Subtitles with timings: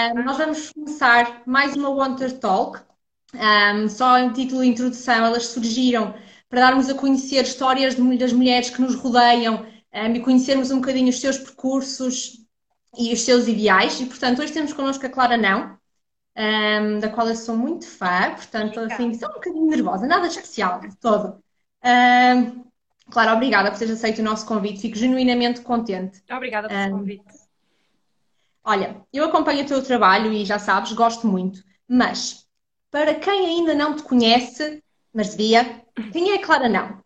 [0.00, 2.80] Um, nós vamos começar mais uma Wonder Talk.
[3.34, 6.14] Um, só em título de introdução, elas surgiram
[6.48, 10.76] para darmos a conhecer histórias de, das mulheres que nos rodeiam um, e conhecermos um
[10.80, 12.38] bocadinho os seus percursos
[12.96, 14.00] e os seus ideais.
[14.00, 15.76] E, portanto, hoje temos connosco a Clara Não,
[16.34, 20.80] um, da qual eu sou muito fã, portanto, assim, estou um bocadinho nervosa, nada especial
[20.80, 21.42] de todo.
[21.84, 22.64] Um,
[23.10, 26.22] Clara, obrigada por teres aceito o nosso convite, fico genuinamente contente.
[26.30, 27.39] Obrigada pelo convite.
[28.64, 32.46] Olha, eu acompanho o teu trabalho e já sabes, gosto muito, mas
[32.90, 37.02] para quem ainda não te conhece, mas devia, quem é Clara Não?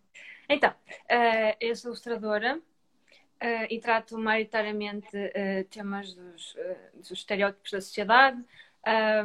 [0.49, 6.57] Então, uh, eu sou ilustradora uh, e trato maioritariamente uh, temas dos,
[6.95, 8.43] dos, estereótipos da sociedade,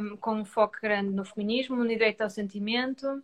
[0.00, 3.22] um, com um foco grande no feminismo, no direito ao sentimento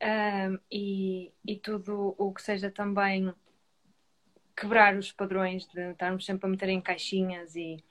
[0.00, 3.32] um, e, e tudo o que seja também
[4.56, 7.82] quebrar os padrões de estarmos sempre a meter em caixinhas e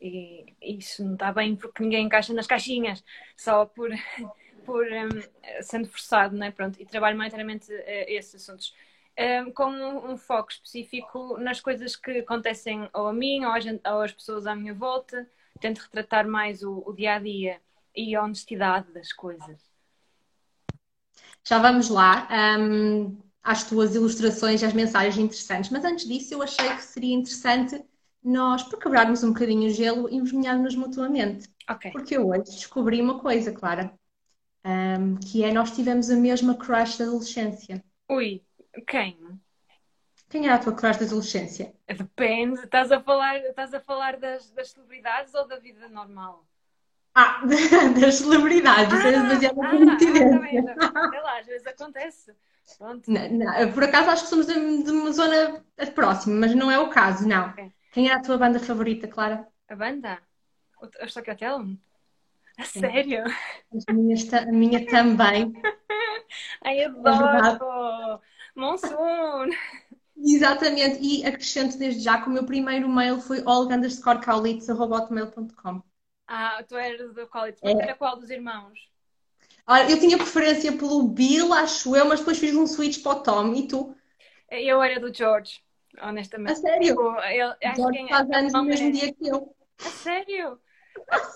[0.00, 3.02] e isso não está bem porque ninguém encaixa nas caixinhas,
[3.36, 3.90] só por,
[4.64, 6.50] por um, sendo forçado, né?
[6.50, 8.74] Pronto, e trabalho maioritariamente uh, esses assuntos.
[9.18, 13.60] Um, com um, um, foco específico nas coisas que acontecem ou a mim ou, a
[13.60, 15.26] gente, ou às pessoas à minha volta.
[15.58, 17.58] Tento retratar mais o, o dia a dia
[17.94, 19.58] e a honestidade das coisas.
[21.42, 22.28] Já vamos lá
[22.60, 27.14] um, às tuas ilustrações e às mensagens interessantes, mas antes disso eu achei que seria
[27.14, 27.82] interessante
[28.26, 31.48] nós, por quebrarmos um bocadinho o gelo, envergonharmos-nos mutuamente.
[31.70, 31.92] Okay.
[31.92, 33.92] Porque eu hoje descobri uma coisa, Clara,
[34.64, 37.84] um, que é nós tivemos a mesma crush da adolescência.
[38.10, 38.42] Ui,
[38.86, 39.16] quem?
[40.28, 41.72] Quem era a tua crush da adolescência?
[41.86, 46.44] Depende, estás a falar, estás a falar das, das celebridades ou da vida normal?
[47.14, 47.42] Ah,
[48.00, 50.76] das celebridades, ah, é demasiado ah, coincidência.
[50.80, 52.34] Ah, Sei lá, às vezes acontece.
[52.80, 56.78] Não, não, por acaso acho que somos de, de, uma zona próxima, mas não é
[56.80, 57.50] o caso, não.
[57.50, 57.72] Okay.
[57.96, 59.48] Quem era a tua banda favorita, Clara?
[59.70, 60.18] A banda?
[60.82, 61.76] O Stockholm?
[62.58, 63.24] A sério?
[63.88, 65.54] A minha, a minha também.
[66.62, 68.20] Ai, adoro!
[68.54, 69.48] Monsoon!
[70.14, 75.82] Exatamente, e acrescento desde já que o meu primeiro mail foi olga_kaulitz.com.
[76.28, 77.70] Ah, tu eras do Kaulitz, é.
[77.70, 78.78] era qual dos irmãos?
[79.88, 83.54] Eu tinha preferência pelo Bill, acho eu, mas depois fiz um switch para o Tom,
[83.54, 83.96] e tu?
[84.50, 85.64] Eu era do George
[86.02, 86.52] honestamente.
[86.52, 86.88] A sério?
[86.88, 88.90] Tipo, ele, acho que faz anos no mesmo é...
[88.90, 89.54] dia que eu.
[89.78, 90.60] A sério?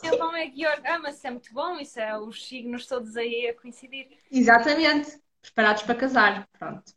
[0.02, 0.82] Ele não é Georg.
[0.84, 4.08] Ah, mas isso é muito bom, isso é os signos todos aí a coincidir.
[4.30, 5.20] Exatamente.
[5.42, 6.48] Preparados para casar.
[6.58, 6.92] Pronto.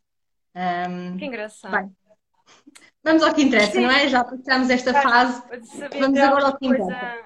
[0.54, 1.16] Um...
[1.16, 1.72] Que engraçado.
[1.72, 1.96] Bem,
[3.02, 3.82] vamos ao que interessa, Sim.
[3.82, 4.08] não é?
[4.08, 5.42] Já passamos esta fase.
[5.98, 7.18] Vamos agora ao que interessa.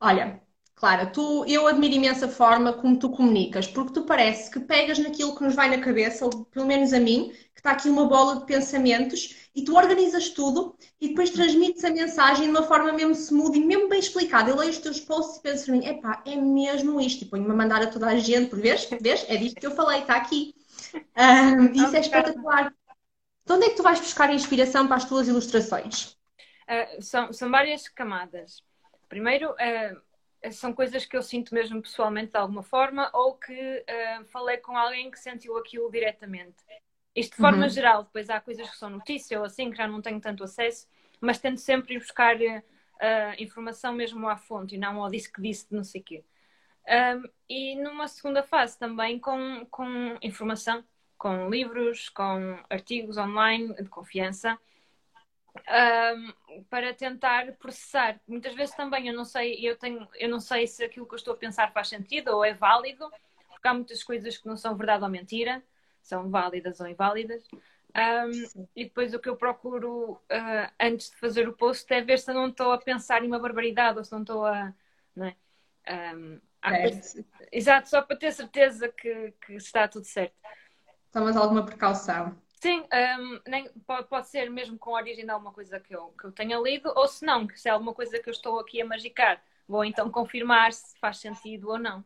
[0.00, 0.43] Olha,
[0.84, 4.98] Clara, tu, eu admiro imensa a forma como tu comunicas, porque tu parece que pegas
[4.98, 8.04] naquilo que nos vai na cabeça, ou pelo menos a mim, que está aqui uma
[8.04, 12.92] bola de pensamentos, e tu organizas tudo e depois transmites a mensagem de uma forma
[12.92, 14.50] mesmo smooth e mesmo bem explicada.
[14.50, 17.50] Eu leio os teus posts e penso para mim, epá, é mesmo isto, e ponho-me
[17.50, 18.86] a mandar a toda a gente, por vês?
[19.00, 19.24] vês?
[19.26, 20.54] É disto que eu falei, está aqui.
[20.94, 22.74] Um, isso é espetacular.
[23.46, 26.14] De onde é que tu vais buscar inspiração para as tuas ilustrações?
[26.68, 28.62] Uh, são, são várias camadas.
[29.08, 30.13] Primeiro, uh,
[30.50, 34.76] são coisas que eu sinto mesmo pessoalmente de alguma forma ou que uh, falei com
[34.76, 36.56] alguém que sentiu aquilo diretamente.
[37.14, 37.68] Isto de forma uhum.
[37.68, 40.88] geral, depois há coisas que são notícia ou assim, que já não tenho tanto acesso,
[41.20, 42.62] mas tento sempre ir buscar uh,
[43.38, 46.24] informação mesmo à fonte e não ao disse que disse de não sei o quê.
[46.86, 50.84] Um, e numa segunda fase também com, com informação,
[51.16, 54.58] com livros, com artigos online de confiança
[55.56, 58.20] um, para tentar processar.
[58.26, 61.18] Muitas vezes também eu não sei, eu tenho, eu não sei se aquilo que eu
[61.18, 63.10] estou a pensar faz sentido ou é válido,
[63.48, 65.62] porque há muitas coisas que não são verdade ou mentira,
[66.02, 67.46] são válidas ou inválidas.
[67.96, 72.18] Um, e depois o que eu procuro uh, antes de fazer o post é ver
[72.18, 74.74] se eu não estou a pensar em uma barbaridade ou se não estou a.
[75.14, 75.36] Não é?
[76.18, 76.40] Um.
[77.52, 80.34] Exato, só para ter certeza que, que está tudo certo.
[81.12, 82.36] Tomas alguma precaução?
[82.64, 82.82] Sim,
[83.20, 86.32] um, nem, pode, pode, ser mesmo com origem de alguma coisa que eu, que eu
[86.32, 89.44] tenha lido, ou se não, se é alguma coisa que eu estou aqui a magicar,
[89.68, 92.02] vou então confirmar se faz sentido ou não.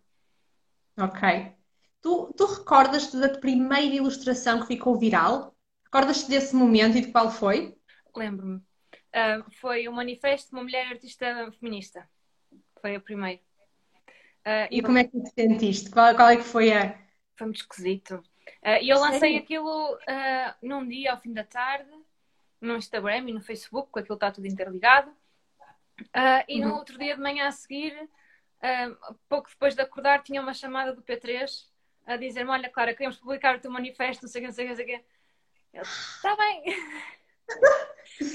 [0.99, 1.55] Ok.
[2.01, 5.57] Tu, tu recordas-te da primeira ilustração que ficou viral?
[5.85, 7.79] Recordas-te desse momento e de qual foi?
[8.17, 8.57] Lembro-me.
[8.57, 12.11] Uh, foi o manifesto de uma mulher artista feminista.
[12.81, 13.41] Foi a primeira.
[14.45, 15.89] Uh, e, como é que te sentiste?
[15.89, 16.99] Qual, qual é que foi a.
[17.37, 18.25] Foi muito esquisito.
[18.63, 21.91] Uh, e eu lancei aquilo uh, num dia ao fim da tarde,
[22.61, 25.11] no Instagram e no Facebook, com aquilo está tudo interligado.
[26.01, 26.77] Uh, e no uhum.
[26.77, 28.09] outro dia de manhã a seguir,
[29.29, 31.67] pouco depois de acordar, tinha uma chamada do P3
[32.07, 34.65] a dizer-me: Olha, Clara, queremos publicar o teu manifesto, não sei o que, não sei
[34.65, 34.89] o que, não sei o
[35.83, 35.89] que.
[35.89, 36.65] Está bem.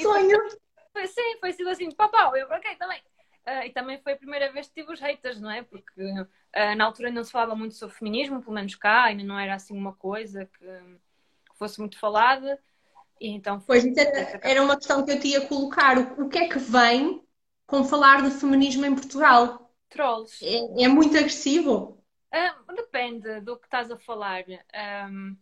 [0.02, 0.64] Sonho!
[0.94, 3.02] Foi, sim, foi sido assim, papau, eu, ok, está bem.
[3.46, 5.64] Uh, e também foi a primeira vez que tive os haters, não é?
[5.64, 9.38] Porque uh, na altura não se falava muito sobre feminismo, pelo menos cá, ainda não
[9.38, 12.58] era assim uma coisa que, que fosse muito falada.
[13.20, 15.98] E então Pois, era, era uma questão que eu te ia colocar.
[15.98, 17.22] O, o que é que vem
[17.68, 19.74] com falar de feminismo em Portugal?
[19.90, 20.44] Trolls.
[20.44, 22.02] É, é muito agressivo?
[22.34, 24.44] Uh, depende do que estás a falar.
[25.10, 25.38] Um,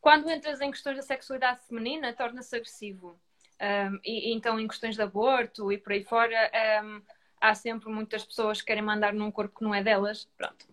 [0.00, 3.20] quando entras em questões da sexualidade feminina, torna-se agressivo.
[3.60, 6.50] Um, e, então, em questões de aborto e por aí fora,
[6.82, 7.02] um,
[7.40, 10.24] há sempre muitas pessoas que querem mandar num corpo que não é delas.
[10.36, 10.66] Pronto.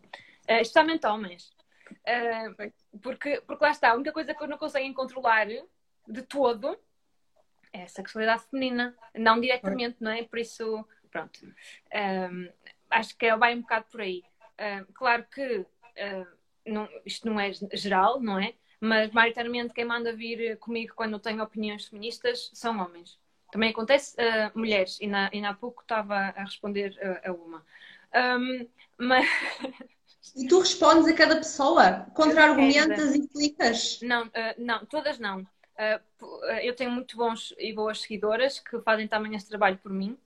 [0.49, 1.51] Uh, especialmente homens.
[1.89, 6.79] Uh, porque, porque lá está, a única coisa que eu não conseguem controlar de todo
[7.73, 8.95] é a sexualidade feminina.
[9.13, 10.23] Não diretamente, não é?
[10.23, 11.39] Por isso, pronto.
[11.93, 12.49] Um,
[12.89, 14.23] acho que vai um bocado por aí.
[14.59, 15.65] Uh, claro que
[16.65, 18.53] não, isto não é geral, não é?
[18.79, 23.19] Mas, maioritariamente, quem manda vir comigo quando eu tenho opiniões feministas são homens.
[23.51, 27.65] Também acontece uh, mulheres, e, na, e há pouco estava a responder a uma.
[28.13, 29.25] Um, mas...
[30.35, 32.05] E tu respondes a cada pessoa?
[32.13, 33.99] Contra-argumentas e explicas?
[34.01, 35.41] Não, uh, não, todas não.
[35.41, 40.17] Uh, eu tenho muito bons e boas seguidoras que fazem também esse trabalho por mim.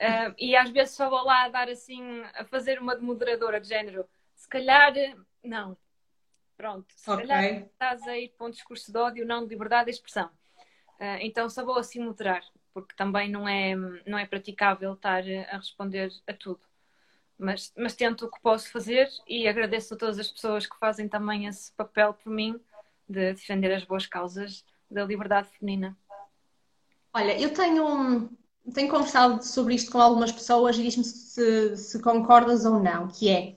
[0.00, 3.60] Uh, e às vezes só vou lá a dar assim, a fazer uma de moderadora
[3.60, 4.06] de género.
[4.34, 4.92] Se calhar,
[5.42, 5.76] não.
[6.56, 7.26] Pronto, se okay.
[7.26, 10.26] calhar estás a ir para um discurso de ódio, não de liberdade de expressão.
[10.98, 12.42] Uh, então só vou assim moderar,
[12.72, 13.74] porque também não é,
[14.06, 16.60] não é praticável estar a responder a tudo.
[17.38, 21.06] Mas, mas tento o que posso fazer e agradeço a todas as pessoas que fazem
[21.06, 22.58] também esse papel por mim
[23.06, 25.96] de defender as boas causas da liberdade feminina.
[27.12, 28.30] Olha, eu tenho,
[28.74, 33.28] tenho conversado sobre isto com algumas pessoas e diz-me se, se, concordas ou não, que
[33.28, 33.56] é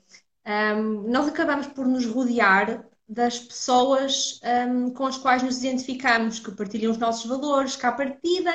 [0.74, 6.52] um, nós acabamos por nos rodear das pessoas um, com as quais nos identificamos, que
[6.52, 8.54] partilham os nossos valores, que à partida,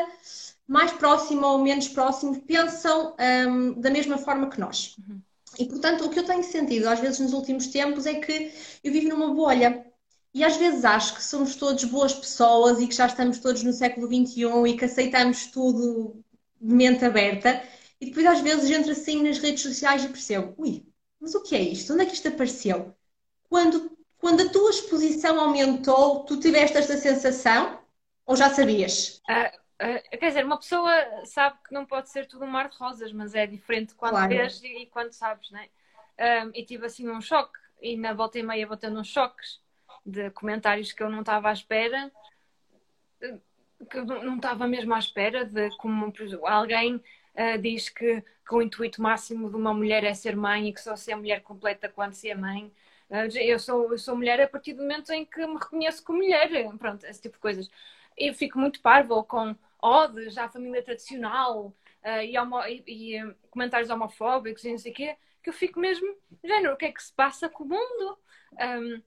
[0.66, 3.14] mais próximo ou menos próximo, pensam
[3.50, 4.96] um, da mesma forma que nós.
[4.98, 5.20] Uhum.
[5.60, 8.94] E portanto, o que eu tenho sentido às vezes nos últimos tempos é que eu
[8.94, 9.86] vivo numa bolha.
[10.34, 13.74] E às vezes acho que somos todos boas pessoas e que já estamos todos no
[13.74, 16.16] século XXI e que aceitamos tudo
[16.62, 17.62] de mente aberta.
[18.00, 20.86] E depois às vezes entro assim nas redes sociais e percebo, ui,
[21.20, 21.92] mas o que é isto?
[21.92, 22.94] Onde é que isto apareceu?
[23.50, 23.95] Quando
[24.26, 27.80] quando a tua exposição aumentou, tu tiveste esta sensação
[28.26, 29.22] ou já sabias?
[29.30, 30.92] Uh, uh, quer dizer, uma pessoa
[31.26, 34.30] sabe que não pode ser tudo um mar de rosas, mas é diferente quando claro.
[34.30, 36.44] vês e, e, quando sabes, não é?
[36.44, 39.62] Um, e tive assim um choque, e na volta e meia vou tendo uns choques
[40.04, 42.12] de comentários que eu não estava à espera,
[43.92, 46.12] que eu não estava mesmo à espera, de como
[46.48, 50.74] alguém uh, diz que, que o intuito máximo de uma mulher é ser mãe e
[50.74, 52.74] que só se é mulher completa quando se é mãe.
[53.10, 56.20] Ah, eu sou, eu sou mulher a partir do momento em que me reconheço como
[56.20, 57.70] mulher, pronto, esse tipo de coisas.
[58.18, 61.68] Eu fico muito parva com odes à família tradicional
[62.04, 65.80] uh, e, homo, e, e, comentários homofóbicos e não sei o quê, que eu fico
[65.80, 66.08] mesmo,
[66.44, 68.18] género, o que é que se passa com o mundo?
[68.54, 69.02] Um,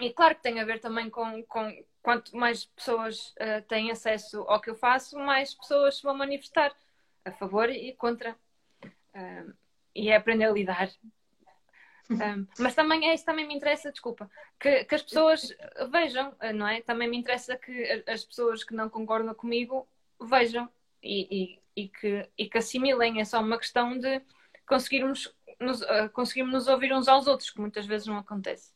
[0.00, 4.42] e claro que tem a ver também com, com quanto mais pessoas uh, têm acesso
[4.48, 6.74] ao que eu faço, mais pessoas vão manifestar
[7.24, 8.36] a favor e contra.
[9.94, 10.90] e é aprender a lidar
[12.10, 14.30] um, mas também é isso também me interessa, desculpa,
[14.60, 15.54] que, que, as pessoas
[15.90, 16.82] vejam, não é?
[16.82, 19.88] Também me interessa que as pessoas que não concordam comigo
[20.20, 20.68] vejam
[21.02, 23.20] e, e, e que, e que assimilem.
[23.20, 24.20] É só uma questão de
[24.66, 28.72] conseguirmos nos, uh, conseguirmos nos ouvir uns aos outros, que muitas vezes não acontece.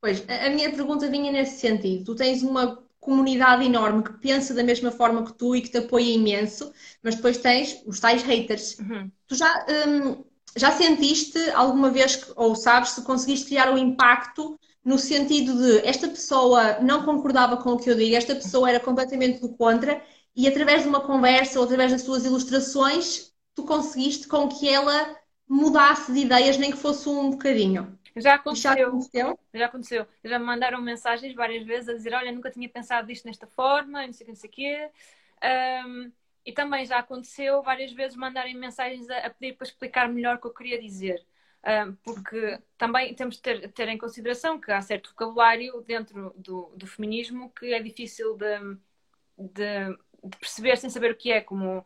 [0.00, 2.04] Pois, a minha pergunta vinha nesse sentido.
[2.04, 5.78] Tu tens uma comunidade enorme que pensa da mesma forma que tu e que te
[5.78, 8.78] apoia imenso, mas depois tens os tais haters.
[8.78, 9.10] Uhum.
[9.26, 10.24] Tu já um,
[10.56, 16.08] já sentiste alguma vez, ou sabes, se conseguiste criar um impacto no sentido de esta
[16.08, 20.02] pessoa não concordava com o que eu digo, esta pessoa era completamente do contra,
[20.34, 25.16] e através de uma conversa ou através das suas ilustrações, tu conseguiste com que ela
[25.48, 27.98] mudasse de ideias, nem que fosse um bocadinho.
[28.16, 28.72] Já aconteceu.
[28.72, 29.38] Já aconteceu?
[29.54, 30.06] Já aconteceu.
[30.24, 34.06] Já me mandaram mensagens várias vezes a dizer: Olha, nunca tinha pensado disto desta forma,
[34.06, 34.90] não sei o que, não sei o quê.
[35.86, 36.12] Um,
[36.48, 40.40] e também já aconteceu várias vezes mandarem mensagens a, a pedir para explicar melhor o
[40.40, 41.22] que eu queria dizer.
[42.02, 46.86] Porque também temos de ter, ter, em consideração que há certo vocabulário dentro do, do
[46.86, 48.78] feminismo que é difícil de,
[49.36, 51.84] de, de, perceber sem saber o que é, como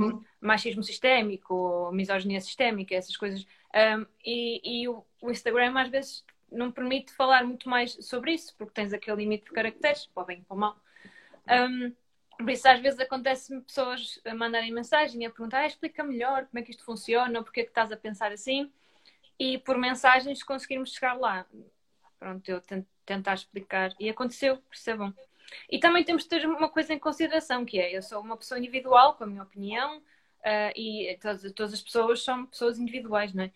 [0.00, 0.24] um, uhum.
[0.40, 3.44] machismo sistémico, misoginia sistémica, essas coisas.
[3.74, 8.56] Um, e, e o, o, Instagram às vezes não permite falar muito mais sobre isso,
[8.56, 10.80] porque tens aquele limite de caracteres, para o bem e para o mal.
[11.46, 11.94] Um,
[12.38, 16.60] por isso, às vezes acontece-me pessoas a mandarem mensagem a perguntar: ah, explica melhor como
[16.60, 18.72] é que isto funciona, porque é que estás a pensar assim,
[19.38, 21.46] e por mensagens conseguirmos chegar lá.
[22.18, 23.94] Pronto, eu tento tentar explicar.
[23.98, 25.14] E aconteceu, percebam.
[25.70, 28.58] E também temos de ter uma coisa em consideração, que é, eu sou uma pessoa
[28.58, 33.44] individual, com a minha opinião, uh, e todas, todas as pessoas são pessoas individuais, não
[33.44, 33.52] é?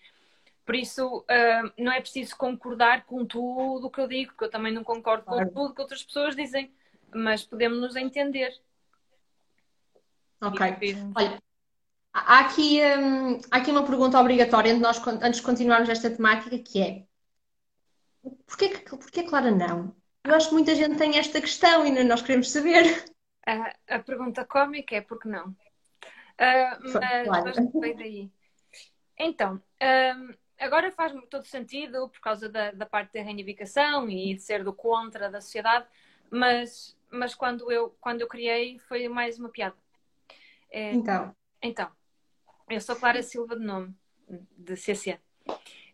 [0.65, 4.51] Por isso, uh, não é preciso concordar com tudo o que eu digo, porque eu
[4.51, 5.47] também não concordo claro.
[5.49, 6.73] com tudo que outras pessoas dizem,
[7.12, 8.59] mas podemos nos entender.
[10.42, 10.76] Ok.
[11.14, 11.42] Olha,
[12.12, 16.82] há aqui, um, há aqui uma pergunta obrigatória nós, antes de continuarmos esta temática, que
[16.82, 17.04] é
[18.46, 19.94] porquê, porquê Clara não?
[20.25, 23.04] Eu acho que muita gente tem esta questão e nós queremos saber.
[23.46, 25.49] A, a pergunta cómica é porque não?
[25.49, 25.56] Uh,
[26.80, 27.44] mas, claro.
[27.44, 28.30] mas veio daí.
[29.18, 29.61] Então,
[30.16, 34.64] um, agora faz todo sentido por causa da, da parte da reivindicação e de ser
[34.64, 35.87] do contra da sociedade,
[36.30, 39.76] mas, mas quando, eu, quando eu criei foi mais uma piada.
[40.73, 41.37] É, então.
[41.62, 41.91] Então,
[42.69, 43.95] eu sou Clara Silva de nome,
[44.57, 45.21] de CC.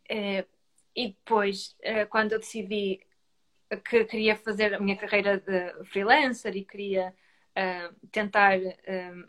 [0.08, 0.46] É,
[0.94, 3.00] e depois, é, quando eu decidi
[3.84, 7.14] que queria fazer a minha carreira de freelancer e queria
[7.50, 9.28] uh, tentar uh,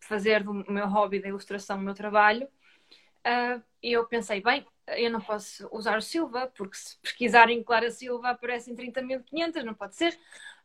[0.00, 5.20] fazer do meu hobby da ilustração o meu trabalho, uh, eu pensei, bem, eu não
[5.20, 10.18] posso usar o Silva, porque se pesquisarem Clara Silva aparecem 30.500, não pode ser.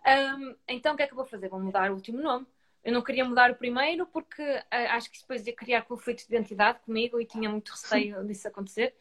[0.06, 1.48] Um, então o que é que eu vou fazer?
[1.48, 2.46] Vou mudar o último nome.
[2.86, 6.28] Eu não queria mudar o primeiro porque uh, acho que isso depois ia criar conflitos
[6.28, 8.96] de identidade comigo e tinha muito receio disso acontecer.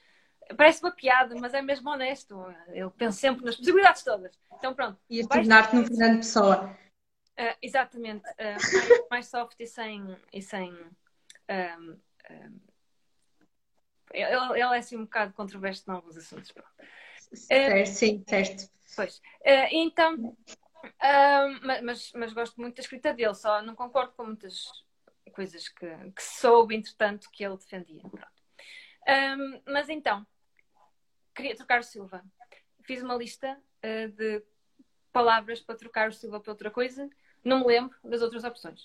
[0.56, 2.34] Parece uma piada, mas é mesmo honesto.
[2.68, 4.38] Eu penso sempre nas possibilidades todas.
[4.54, 4.98] Então pronto.
[5.08, 6.78] E tornar-te no Fernando Pessoa.
[7.38, 8.26] Uh, exatamente.
[8.30, 10.16] Uh, mais, mais, soft e sem.
[10.32, 12.00] E sem um, um,
[14.12, 16.54] ele, ele, é assim um bocado controverso em alguns assuntos.
[17.34, 18.70] Certo, sim, certo.
[18.96, 19.20] Pois.
[19.72, 20.36] então,
[21.82, 24.64] mas, mas gosto muito da escrita dele, só não concordo com muitas
[25.32, 28.02] coisas que, que soube, entretanto, que ele defendia.
[29.06, 30.26] Um, mas então,
[31.34, 32.24] queria trocar o Silva.
[32.82, 34.42] Fiz uma lista uh, de
[35.12, 37.08] palavras para trocar o Silva por outra coisa.
[37.42, 38.82] Não me lembro das outras opções.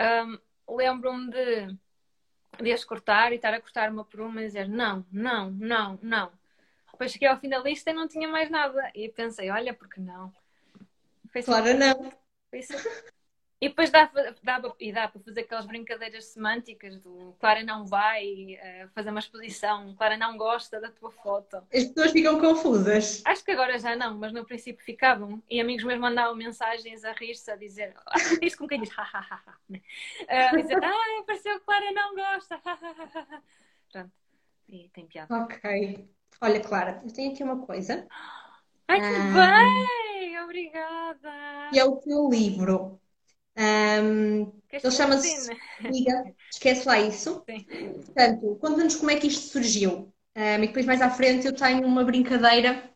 [0.00, 1.78] Um, Lembro-me de,
[2.62, 5.98] de as cortar e estar a cortar uma por uma e dizer não, não, não,
[6.02, 6.32] não.
[6.90, 8.90] Depois cheguei ao fim da lista e não tinha mais nada.
[8.94, 10.32] E pensei, olha, porque não?
[11.34, 12.12] Foi claro, não.
[12.48, 12.60] Foi
[13.60, 14.08] e depois dá,
[14.42, 19.18] dá, e dá para fazer aquelas brincadeiras semânticas do Clara não vai uh, fazer uma
[19.18, 21.56] exposição, Clara não gosta da tua foto.
[21.72, 23.20] As pessoas ficam confusas.
[23.24, 25.42] Acho que agora já não, mas no princípio ficavam.
[25.50, 29.02] E amigos meus mandavam mensagens a rir-se, a dizer, ah, isto com quem diz, ha,
[29.02, 29.76] ha, ha, uh,
[30.28, 32.60] a dizer, ah, apareceu que Clara não gosta,
[33.90, 34.12] Pronto,
[34.68, 35.34] e tem piada.
[35.34, 36.08] Ok.
[36.40, 38.06] Olha, Clara, eu tenho aqui uma coisa.
[38.88, 40.40] Ai, que ah, bem!
[40.40, 41.70] Obrigada!
[41.72, 43.00] E é o teu livro.
[43.56, 45.50] Um, ele chama-se
[45.80, 47.42] Liga, esquece lá isso.
[47.48, 47.64] Sim.
[48.04, 50.12] Portanto, conta-nos como é que isto surgiu.
[50.36, 52.90] Um, e depois mais à frente eu tenho uma brincadeira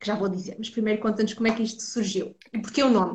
[0.00, 2.88] que já vou dizer, mas primeiro conta-nos como é que isto surgiu e porquê o
[2.88, 3.14] nome.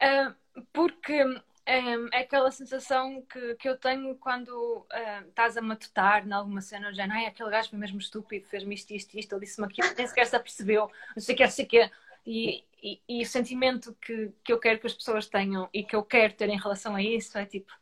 [0.00, 6.26] Uh, porque um, é aquela sensação que, que eu tenho quando uh, estás a matutar
[6.26, 9.32] em alguma cena, já não é aquele gajo foi mesmo estúpido, fez-me isto, isto, isto,
[9.32, 11.90] ele disse-me aquilo, nem sequer se apercebeu, não sei o que, não sei o que.
[12.26, 15.96] E, e, e, o sentimento que, que eu quero que as pessoas tenham e que
[15.96, 17.72] eu quero ter em relação a isso é tipo,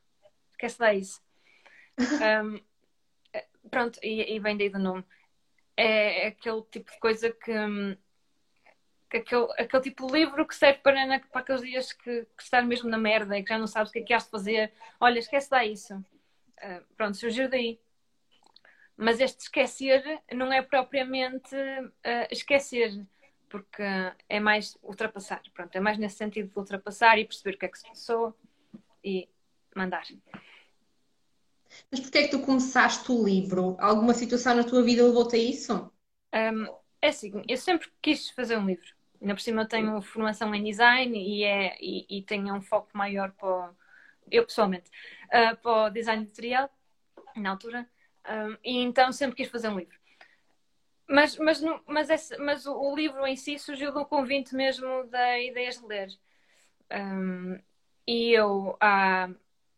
[0.53, 1.21] esquece lá isso.
[1.99, 2.61] Um,
[3.69, 5.05] pronto, e, e vem daí do nome.
[5.77, 7.53] É aquele tipo de coisa que.
[9.13, 12.67] Que aquele, aquele tipo de livro que serve para, para aqueles dias que, que estás
[12.67, 14.73] mesmo na merda e que já não sabes o que é que has de fazer.
[14.99, 15.95] Olha, esquece lá isso.
[15.95, 17.79] Uh, pronto, surgiu daí.
[18.97, 23.05] Mas este esquecer não é propriamente uh, esquecer
[23.51, 23.83] porque
[24.31, 25.43] é mais ultrapassar.
[25.53, 28.35] Pronto, é mais nesse sentido de ultrapassar e perceber o que é que se passou
[29.05, 29.29] e
[29.77, 30.05] mandar.
[31.91, 33.77] Mas porquê é que tu começaste o livro?
[33.79, 35.93] Alguma situação na tua vida levou-te a isso?
[36.35, 36.65] Um,
[37.03, 39.02] é assim, eu sempre quis fazer um livro.
[39.23, 42.91] Ainda por cima eu tenho formação em design e, é, e, e tenho um foco
[42.93, 43.73] maior para,
[44.29, 44.91] eu pessoalmente,
[45.29, 46.69] uh, para o design editorial,
[47.37, 47.89] na altura.
[48.29, 49.97] Um, e então sempre quis fazer um livro.
[51.09, 55.39] Mas, mas, mas, esse, mas o, o, livro em si surgiu do convite mesmo da
[55.39, 56.09] Ideias de Ler.
[56.91, 57.61] Um,
[58.05, 59.31] e eu há,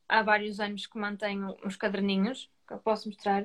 [0.08, 3.44] há vários anos que mantenho uns caderninhos que eu posso mostrar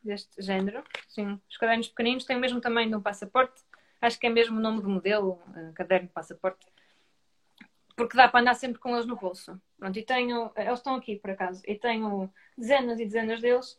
[0.00, 0.84] deste género.
[1.08, 3.62] Sim, os cadernos pequeninos têm o mesmo tamanho de um passaporte.
[4.00, 6.66] Acho que é mesmo o nome do modelo, uh, caderno passaporte.
[7.96, 9.60] Porque dá para andar sempre com eles no bolso.
[9.76, 13.76] Pronto, e tenho, eles estão aqui por acaso, e tenho dezenas e dezenas deles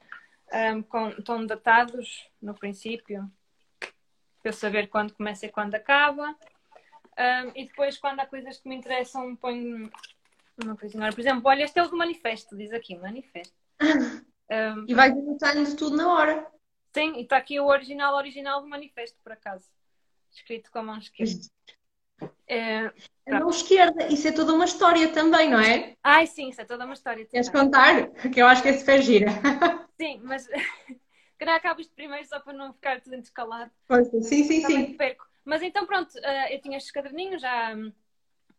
[0.52, 3.32] um, com, estão datados no princípio,
[3.80, 6.36] para eu saber quando começa e quando acaba.
[7.18, 9.90] Um, e depois, quando há coisas que me interessam, ponho
[10.64, 11.12] uma coisinha.
[11.12, 13.54] Por exemplo, olha, este é o do manifesto, diz aqui, manifesto.
[13.82, 16.48] Um, e vai anotando tudo na hora.
[16.94, 19.70] Sim, e está aqui o original, original do manifesto, por acaso.
[20.32, 21.40] Escrito com a mão esquerda.
[22.48, 22.92] É...
[23.28, 25.96] A mão esquerda, isso é toda uma história também, não é?
[26.04, 27.26] Ai, sim, isso é toda uma história.
[27.26, 28.10] Queres contar?
[28.12, 29.28] Que eu acho que é super gira.
[30.00, 30.48] Sim, mas
[31.38, 33.70] queria acabo isto primeiro só para não ficar tudo intercalado.
[34.22, 34.94] Sim, sim, sim.
[34.94, 35.28] Perco.
[35.44, 37.76] Mas então pronto, eh, eu tinha estes caderninhos já,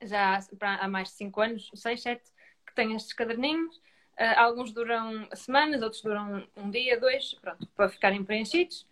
[0.03, 2.23] já há mais de 5 anos, 6, 7,
[2.67, 3.75] que tenho estes caderninhos.
[4.19, 8.87] Uh, alguns duram semanas, outros duram um dia, dois, pronto, para ficarem preenchidos.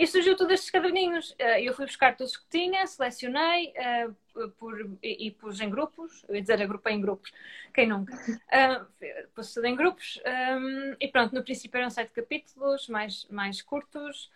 [0.00, 1.32] E surgiu todos estes caderninhos.
[1.32, 6.24] Uh, eu fui buscar todos que tinha, selecionei uh, por, e, e, pus em grupos.
[6.26, 7.30] Eu ia dizer, agrupei em grupos.
[7.74, 8.16] Quem nunca?
[8.16, 10.18] Uh, pus tudo em grupos.
[10.24, 14.30] Um, e pronto, no princípio eram sete capítulos, mais, mais curtos.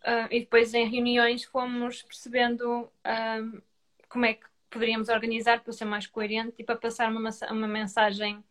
[0.00, 2.90] Uh, e depois em reuniões fomos percebendo
[4.08, 8.42] como é que poderíamos organizar para ser mais coerente e para passar uma, uma mensagem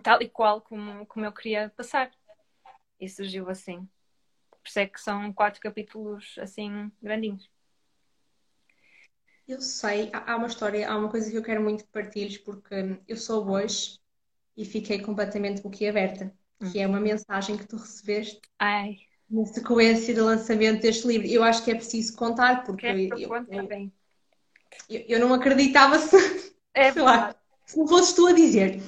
[0.00, 2.12] tal e qual como, como eu queria passar.
[3.00, 3.88] E surgiu assim.
[4.64, 7.50] Por isso é que são quatro capítulos assim grandinhos.
[9.46, 12.98] Eu sei, há uma história, há uma coisa que eu quero muito que partilhes, porque
[13.06, 14.00] eu sou hoje
[14.56, 16.72] e fiquei completamente boquiaberta, hum.
[16.72, 18.96] que é uma mensagem que tu recebeste Ai.
[19.28, 21.26] na sequência do lançamento deste livro.
[21.26, 23.30] Eu acho que é preciso contar, porque eu, eu,
[24.88, 28.80] eu, eu, não acreditava se, é lá, se não fosses tu a dizer.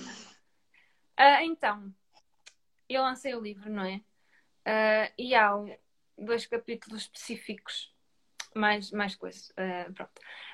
[1.20, 1.92] Uh, então,
[2.88, 4.00] eu lancei o livro, não é?
[4.66, 5.72] Uh, e há um,
[6.18, 7.94] dois capítulos específicos,
[8.52, 9.50] mais, mais coisas.
[9.50, 10.10] Uh, pronto.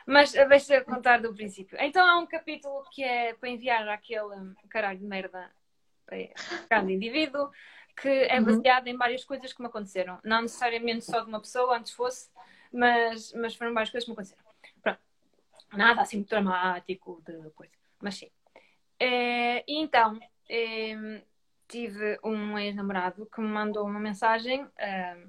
[0.06, 1.78] Mas uh, deixa contar do princípio.
[1.80, 5.50] Então há um capítulo que é para enviar aquele caralho de merda
[6.68, 7.50] cada indivíduo,
[7.96, 8.44] que é uhum.
[8.44, 8.92] baseado uhum.
[8.92, 10.20] em várias coisas que me aconteceram.
[10.22, 12.30] Não necessariamente só de uma pessoa, antes fosse,
[12.70, 14.44] mas, mas foram várias coisas que me aconteceram.
[14.82, 15.00] Pronto.
[15.72, 17.72] Nada assim muito dramático de coisa.
[17.98, 18.30] Mas sim.
[19.00, 21.22] e então, eh,
[21.72, 25.26] tive um ex-namorado que me mandou uma mensagem uh,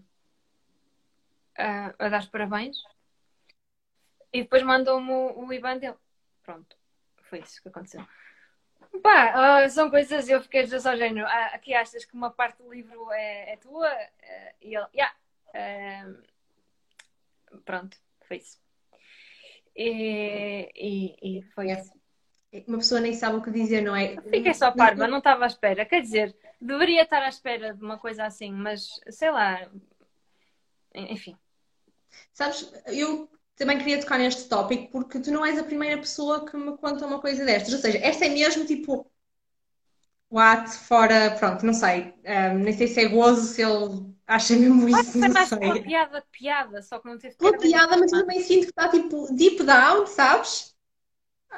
[1.58, 2.76] uh, a dar parabéns
[4.34, 5.96] e depois mandou-me o, o IBAN dele.
[6.44, 6.76] Pronto,
[7.30, 8.06] foi isso que aconteceu.
[9.02, 11.26] Pá, são coisas, eu fiquei já só género.
[11.54, 13.90] aqui achas que uma parte do livro é, é tua?
[14.62, 15.16] e ele, yeah.
[17.64, 18.62] pronto, foi isso.
[19.75, 22.02] E, e, e foi isso
[22.68, 24.16] uma pessoa nem sabe o que dizer, não é?
[24.29, 25.85] Fiquei só parva, não estava à espera.
[25.85, 29.68] Quer dizer, deveria estar à espera de uma coisa assim, mas sei lá.
[30.94, 31.35] Enfim.
[32.31, 36.55] Sabes, eu também queria tocar neste tópico porque tu não és a primeira pessoa que
[36.55, 37.74] me conta uma coisa destas.
[37.74, 39.09] Ou seja, esta é mesmo tipo.
[40.29, 40.70] What?
[40.70, 41.35] Fora.
[41.37, 42.13] Pronto, não sei.
[42.25, 45.18] Um, nem sei se é gozo, se ele acha mesmo isso.
[45.18, 45.57] Não mais sei.
[45.57, 47.55] uma piada, piada, só que não teve piada.
[47.55, 50.73] Uma piada, mas eu também sinto que está tipo deep down, sabes?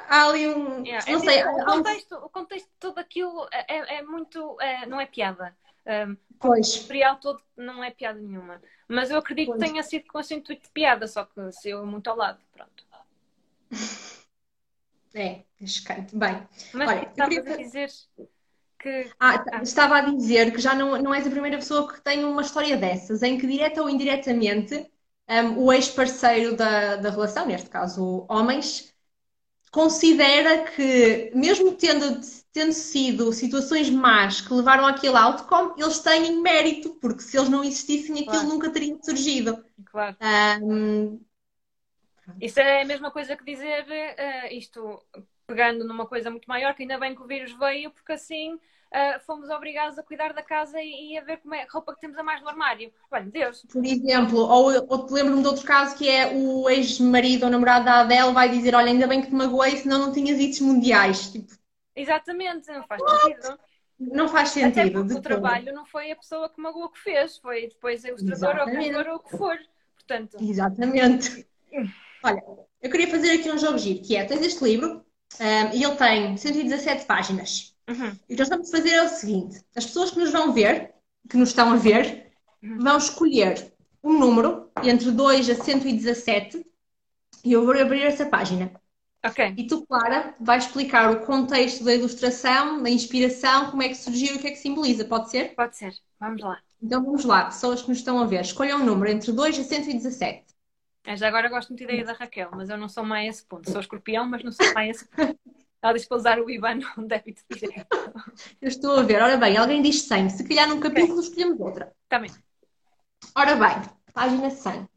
[0.08, 0.84] Há ali um.
[0.84, 1.10] Yeah.
[1.10, 4.60] Não é, sei, o, contexto, o contexto de tudo aquilo é, é, é muito.
[4.60, 5.56] É, não é piada.
[5.86, 6.76] Um, pois.
[6.76, 8.60] O material todo não é piada nenhuma.
[8.88, 9.62] Mas eu acredito pois.
[9.62, 12.38] que tenha sido com esse intuito de piada, só que se eu muito ao lado.
[12.52, 12.84] Pronto.
[15.14, 16.14] É, escante.
[16.14, 16.46] Bem.
[16.74, 17.54] Mas Olha, estavas queria...
[17.54, 17.90] a dizer
[18.78, 19.10] que.
[19.18, 22.22] Ah, ah, estava a dizer que já não, não és a primeira pessoa que tem
[22.22, 24.86] uma história dessas, em que direta ou indiretamente
[25.26, 28.94] um, o ex-parceiro da, da relação, neste caso homens,
[29.76, 32.18] considera que, mesmo tendo,
[32.50, 37.62] tendo sido situações más que levaram àquele outcome, eles têm mérito, porque se eles não
[37.62, 38.48] existissem, aquilo claro.
[38.48, 39.62] nunca teria surgido.
[39.84, 40.16] Claro.
[40.62, 41.20] Um...
[42.40, 44.98] Isso é a mesma coisa que dizer uh, isto,
[45.46, 48.58] pegando numa coisa muito maior, que ainda bem que o vírus veio, porque assim
[48.96, 51.94] uh, fomos obrigados a cuidar da casa e, e, a ver como é a roupa
[51.94, 52.90] que temos a mais no armário.
[53.10, 53.64] Olha, Deus.
[53.70, 57.84] Por exemplo, ou, ou te lembro-me de outro caso que é o ex-marido ou namorado
[57.84, 61.30] da Adele vai dizer: Olha, ainda bem que te magoei, senão não tinhas idos mundiais.
[61.30, 61.52] Tipo,
[61.94, 63.58] Exatamente, não faz sentido.
[63.98, 65.02] Não faz sentido.
[65.02, 68.60] Até o trabalho não foi a pessoa que magoou que fez, foi depois o ilustrador
[68.60, 69.56] ou o criador ou o que for.
[69.94, 70.36] Portanto...
[70.40, 71.46] Exatamente.
[72.22, 72.42] Olha,
[72.82, 75.04] eu queria fazer aqui um jogo giro, que é, tens este livro
[75.40, 77.75] um, e ele tem 117 páginas.
[77.88, 78.16] Uhum.
[78.28, 80.94] E o que nós vamos fazer é o seguinte: as pessoas que nos vão ver,
[81.28, 82.78] que nos estão a ver, uhum.
[82.78, 83.72] vão escolher
[84.02, 86.64] um número entre 2 a 117
[87.44, 88.72] e eu vou abrir essa página.
[89.24, 89.54] Ok.
[89.56, 94.34] E tu, Clara, vais explicar o contexto da ilustração, da inspiração, como é que surgiu
[94.34, 95.04] e o que é que simboliza.
[95.04, 95.54] Pode ser?
[95.54, 95.92] Pode ser.
[96.20, 96.60] Vamos lá.
[96.80, 99.64] Então vamos lá, pessoas que nos estão a ver, escolham um número entre 2 a
[99.64, 100.44] 117.
[101.04, 103.46] É, já agora gosto muito da ideia da Raquel, mas eu não sou mais esse
[103.46, 103.70] ponto.
[103.70, 105.38] Sou escorpião, mas não sou mais esse ponto.
[105.86, 107.86] Ela diz para usar o IBAN no débito direto.
[108.60, 109.22] Eu estou a ver.
[109.22, 110.30] Ora bem, alguém diz 100.
[110.30, 111.28] Se calhar num capítulo okay.
[111.28, 111.94] escolhemos outra.
[112.08, 112.32] Também.
[113.36, 114.80] Ora bem, página 100.
[114.80, 114.88] Uh,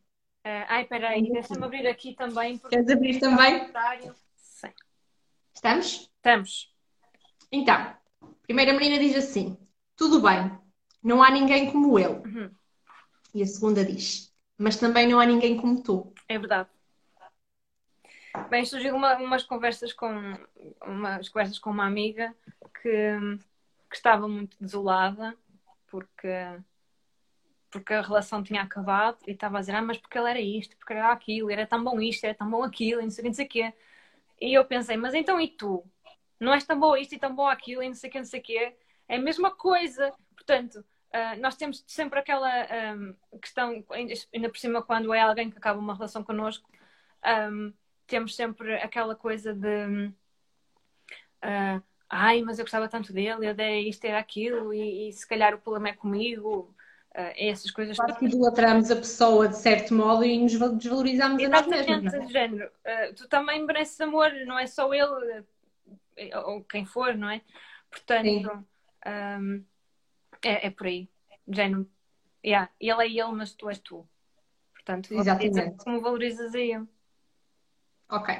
[0.45, 2.58] eh, ai, peraí, deixa-me abrir aqui também.
[2.58, 3.71] Queres abrir também?
[4.36, 4.73] 100.
[5.54, 6.10] Estamos?
[6.15, 6.73] Estamos.
[7.52, 7.97] Então, a
[8.41, 9.56] primeira menina diz assim:
[9.95, 10.52] Tudo bem,
[11.04, 12.23] não há ninguém como eu.
[12.25, 12.49] Uhum.
[13.36, 16.12] E a segunda diz: Mas também não há ninguém como tu.
[16.28, 16.69] É verdade.
[18.49, 20.09] Bem, surgiu uma, umas conversas com
[20.85, 22.35] umas conversas com uma amiga
[22.81, 23.19] que,
[23.89, 25.35] que estava muito desolada
[25.87, 26.29] porque
[27.71, 30.75] porque a relação tinha acabado e estava a dizer, ah, mas porque ele era isto,
[30.77, 33.47] porque era aquilo, era tão bom isto, era tão bom aquilo, e não sei, o
[33.47, 33.73] quê.
[34.41, 35.85] E eu pensei, mas então e tu?
[36.39, 38.25] Não és tão bom isto e tão bom aquilo, e não sei o quê, não
[38.25, 38.75] sei o quê.
[39.07, 40.13] É a mesma coisa.
[40.35, 40.75] Portanto,
[41.13, 42.49] uh, nós temos sempre aquela
[42.95, 46.69] um, questão, ainda por cima, quando é alguém que acaba uma relação connosco,
[47.51, 47.73] um,
[48.10, 50.08] temos sempre aquela coisa de.
[51.41, 55.28] Uh, ai, mas eu gostava tanto dele, eu dei isto, era aquilo, e, e se
[55.28, 56.76] calhar o problema é comigo,
[57.10, 61.50] Uh, essas coisas Quase que idolatramos a pessoa de certo modo e nos desvalorizamos a
[61.50, 62.13] nós mesmos.
[62.13, 62.28] É?
[62.28, 62.67] género.
[62.67, 67.41] Uh, tu também mereces amor, não é só ele uh, ou quem for, não é?
[67.89, 68.63] Portanto,
[69.08, 69.65] um,
[70.43, 71.10] é, é, por aí.
[71.48, 71.89] Género.
[72.45, 74.08] Yeah, ele é ele, mas tu és tu.
[74.74, 75.84] Portanto, Exatamente.
[75.84, 76.88] como valorizas a ele.
[78.10, 78.36] Ok.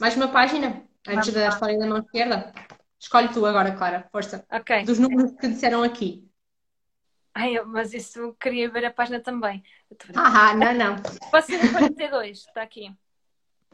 [0.00, 0.68] Mais uma página
[1.06, 1.48] antes Vamos da lá.
[1.48, 2.52] história da mão esquerda.
[2.98, 4.08] Escolhe tu agora, Clara.
[4.10, 4.46] Força.
[4.50, 4.84] Ok.
[4.84, 6.28] Dos números que disseram aqui.
[7.34, 9.62] Ai, mas isso queria ver a página também.
[10.14, 10.96] Ah, não, não.
[11.30, 12.94] Pode ser 42, está aqui.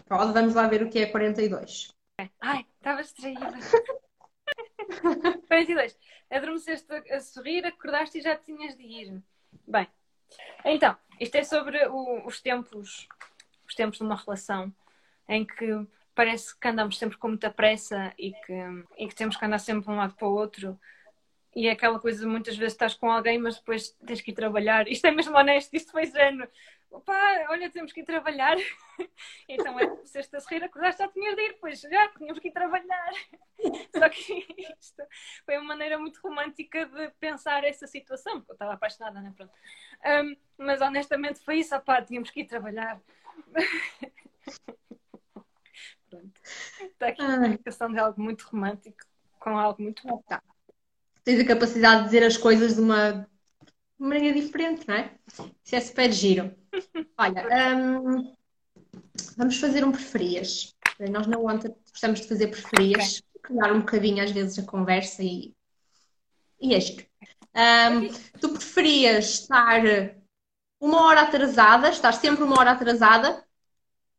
[0.09, 1.93] Pode, vamos lá ver o que é 42.
[2.41, 3.51] Ai, estava distraída.
[5.49, 5.97] 42.
[6.31, 9.23] Adormeceste a sorrir, acordaste e já tinhas de ir.
[9.67, 9.87] Bem,
[10.65, 13.07] então, isto é sobre o, os tempos,
[13.69, 14.73] os tempos de uma relação
[15.31, 18.53] em que parece que andamos sempre com muita pressa e que,
[18.99, 20.79] e que temos que andar sempre de um lado para o outro
[21.55, 24.87] e é aquela coisa, muitas vezes estás com alguém, mas depois tens que ir trabalhar.
[24.87, 26.49] Isto é mesmo honesto, isto foi género.
[26.91, 27.13] Opa,
[27.49, 28.57] olha, temos que ir trabalhar.
[29.49, 32.53] então é, se a sorrir, acordaste, já tinhas de ir, pois já tínhamos que ir
[32.53, 33.11] trabalhar.
[33.97, 34.47] Só que
[34.79, 35.03] isto
[35.45, 39.33] foi uma maneira muito romântica de pensar essa situação, porque eu estava apaixonada, né?
[39.37, 39.53] Pronto.
[40.05, 43.01] Um, mas honestamente foi isso, opá, tínhamos que ir trabalhar.
[46.11, 46.41] Pronto.
[46.81, 48.99] Está aqui a explicação de algo muito romântico
[49.39, 50.03] com algo muito.
[50.29, 50.43] Tá
[51.25, 53.27] tens a capacidade de dizer as coisas de uma
[53.99, 55.13] maneira diferente, não é?
[55.65, 56.55] Isso é super giro.
[57.17, 58.35] Olha, um,
[59.37, 60.75] vamos fazer um preferias.
[61.11, 63.43] Nós na ONTA gostamos de fazer preferias, okay.
[63.43, 65.55] criar um bocadinho às vezes a conversa e,
[66.61, 67.07] e é giro.
[67.55, 68.09] Um,
[68.41, 69.83] tu preferias estar
[70.81, 73.45] uma hora atrasada, estar sempre uma hora atrasada,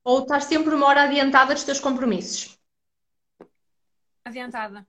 [0.03, 2.59] ou estar sempre uma hora adiantada dos teus compromissos?
[4.25, 4.87] Adiantada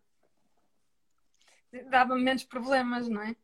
[1.89, 3.35] dava menos problemas, não é?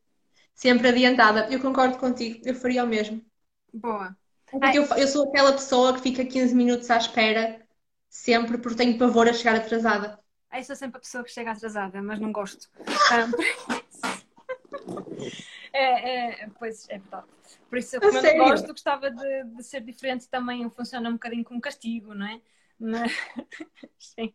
[0.55, 1.49] Sempre adiantada.
[1.51, 3.25] Eu concordo contigo, eu faria o mesmo.
[3.73, 4.17] Boa.
[4.51, 7.61] Porque eu, eu, sou aquela pessoa que fica 15 minutos à espera,
[8.09, 10.19] sempre, porque tenho pavor a chegar atrasada.
[10.53, 12.69] Eu sou sempre a pessoa que chega atrasada, mas não gosto.
[15.73, 17.27] é, é, pois é verdade.
[17.69, 21.45] Por isso, como eu não gosto, gostava de, de, ser diferente também funciona um bocadinho
[21.45, 22.41] como castigo, não é?
[22.79, 23.13] Mas,
[23.99, 24.33] sim.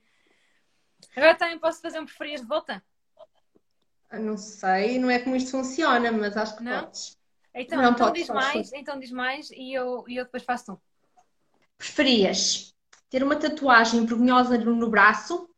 [1.15, 2.83] Agora também posso fazer um preferias de volta?
[4.11, 6.83] Não sei, não é como isto funciona, mas acho que não?
[6.83, 7.17] podes.
[7.55, 10.77] Então, não, então diz mais, então diz mais e eu, e eu depois faço um.
[11.77, 12.73] Preferias
[13.09, 15.49] ter uma tatuagem vergonhosa no braço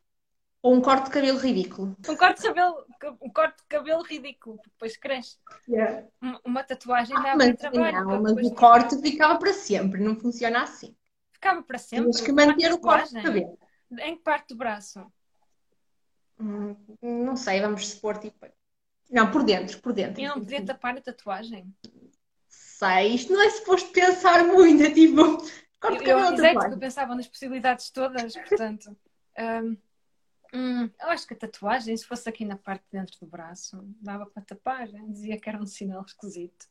[0.66, 1.96] ou um corte de cabelo ridículo?
[2.10, 2.86] Um corte de cabelo,
[3.22, 5.38] um corte de cabelo ridículo, depois cresce.
[5.70, 6.08] Yeah.
[6.44, 8.04] Uma, tatuagem dá ah, mas, trabalho.
[8.04, 10.96] Não, mas o corte ficava para sempre, não funciona assim.
[11.32, 12.06] Ficava para sempre?
[12.06, 13.60] Tens que manter o corte de cabelo.
[13.92, 15.06] Em que parte do braço?
[16.40, 18.48] Hum, não sei, vamos supor tipo.
[19.12, 20.20] Não, por dentro, por dentro.
[20.20, 21.72] Eu não podia tapar a tatuagem.
[22.48, 25.22] Sei, isto não é suposto pensar muito, é tipo.
[25.22, 28.98] Eu, eu, exato, eu pensava nas possibilidades todas, portanto.
[29.38, 29.76] Um,
[30.56, 33.78] hum, eu acho que a tatuagem, se fosse aqui na parte de dentro do braço,
[34.02, 34.88] dava para tapar.
[34.88, 36.68] Dizia que era um sinal esquisito.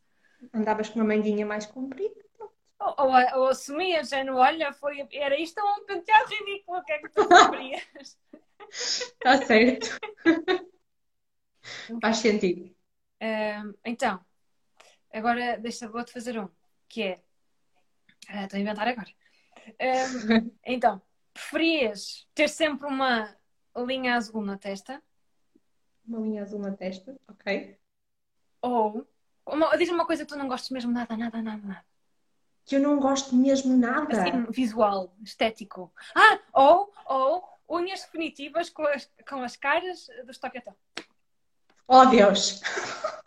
[0.53, 2.25] Andavas com uma manguinha mais comprida?
[2.81, 6.85] Ou, ou, ou assumias, já não olha, foi, era isto ou um penteado ridículo, o
[6.85, 8.19] que é que tu querias?
[8.69, 9.99] Está certo.
[12.03, 12.75] Faz sentido.
[13.85, 14.21] então,
[15.13, 16.49] agora deixa vou-te fazer um,
[16.89, 17.23] que é.
[18.29, 19.09] Uh, estou a inventar agora.
[20.65, 21.01] então,
[21.33, 23.35] preferias ter sempre uma
[23.83, 25.03] linha azul na testa?
[26.07, 27.79] Uma linha azul na testa, ok.
[28.63, 29.07] Ou
[29.47, 31.85] uma, diz uma coisa que tu não gostes mesmo nada, nada, nada, nada.
[32.65, 34.23] Que eu não gosto mesmo nada.
[34.23, 35.93] Assim, visual, estético.
[36.15, 40.75] Ah, ou, ou unhas definitivas com as, com as caras dos Toquetão.
[41.87, 42.63] Oh Deus!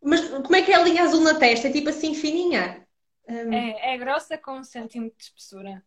[0.00, 1.68] Mas como é que é a linha azul na testa?
[1.68, 2.86] É tipo assim fininha?
[3.28, 3.52] Um...
[3.52, 5.84] É, é, grossa com um centímetro de espessura.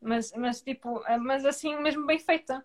[0.00, 2.64] Mas, mas tipo, é, mas assim mesmo bem feita.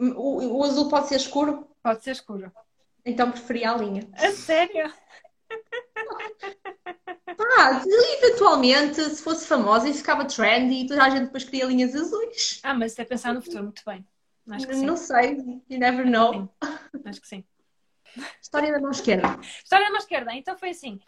[0.00, 1.68] O, o azul pode ser escuro?
[1.82, 2.50] Pode ser escuro.
[3.04, 4.08] Então preferia a linha.
[4.14, 4.92] A sério?
[7.58, 11.94] Ah, eventualmente, se fosse famosa e ficava trendy e toda a gente depois queria linhas
[11.94, 12.60] azuis.
[12.62, 14.06] Ah, mas é pensar no futuro muito bem.
[14.50, 14.84] Acho que sim.
[14.84, 15.36] Não sei,
[15.68, 16.48] you never know.
[17.04, 17.44] Acho que sim.
[18.40, 19.38] História da mão esquerda.
[19.40, 20.34] História da mão esquerda.
[20.34, 21.00] Então foi assim.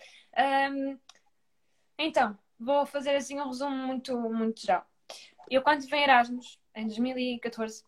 [0.72, 0.98] Um,
[1.98, 4.87] então, vou fazer assim um resumo muito, muito geral.
[5.50, 7.85] Eu, quando vim Erasmus, em 2014,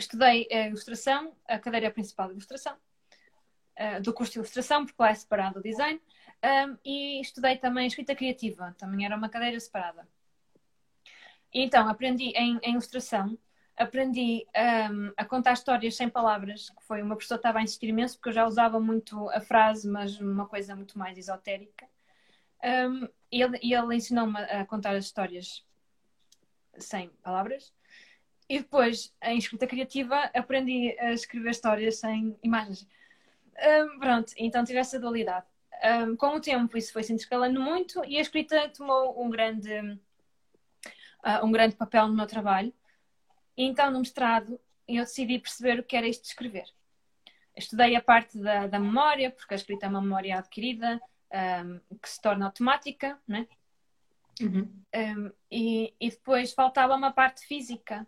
[0.00, 2.76] estudei a ilustração, a cadeira principal de ilustração,
[4.02, 6.00] do curso de ilustração, porque lá é separado o design,
[6.84, 10.06] e estudei também escrita criativa, também era uma cadeira separada.
[11.52, 13.38] Então, aprendi em, em ilustração
[13.80, 14.46] aprendi
[14.92, 18.16] um, a contar histórias sem palavras, que foi uma pessoa que estava a insistir imenso,
[18.16, 21.88] porque eu já usava muito a frase, mas uma coisa muito mais esotérica.
[22.62, 25.64] Um, e ele, ele ensinou-me a contar as histórias
[26.76, 27.72] sem palavras.
[28.50, 32.84] E depois, em escrita criativa, aprendi a escrever histórias sem imagens.
[33.56, 35.46] Um, pronto, então tive essa dualidade.
[35.84, 39.72] Um, com o tempo, isso foi se intercalando muito e a escrita tomou um grande,
[39.72, 42.74] uh, um grande papel no meu trabalho.
[43.56, 44.58] E então, no mestrado,
[44.88, 46.66] eu decidi perceber o que era isto de escrever.
[47.56, 51.00] Estudei a parte da, da memória, porque a escrita é uma memória adquirida,
[51.64, 53.46] um, que se torna automática, né?
[54.40, 54.68] Uhum.
[54.92, 58.04] Um, e, e, depois faltava uma parte física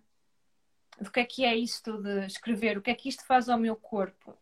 [1.01, 3.59] do que é que é isto de escrever, o que é que isto faz ao
[3.59, 4.37] meu corpo.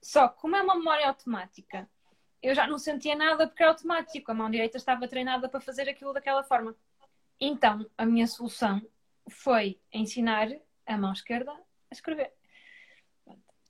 [0.00, 1.88] Só que, como é uma memória automática,
[2.42, 4.30] eu já não sentia nada porque é automático.
[4.30, 6.76] A mão direita estava treinada para fazer aquilo daquela forma.
[7.40, 8.80] Então, a minha solução
[9.28, 10.48] foi ensinar
[10.86, 12.32] a mão esquerda a escrever.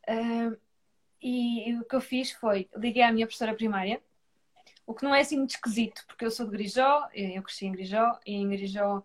[0.08, 0.56] Uh,
[1.20, 4.00] e, e, o que eu fiz foi liguei à minha professora primária,
[4.86, 7.72] o que não é assim muito esquisito, porque eu sou de Grijó, eu cresci em
[7.72, 9.02] Grijó, e em Grijó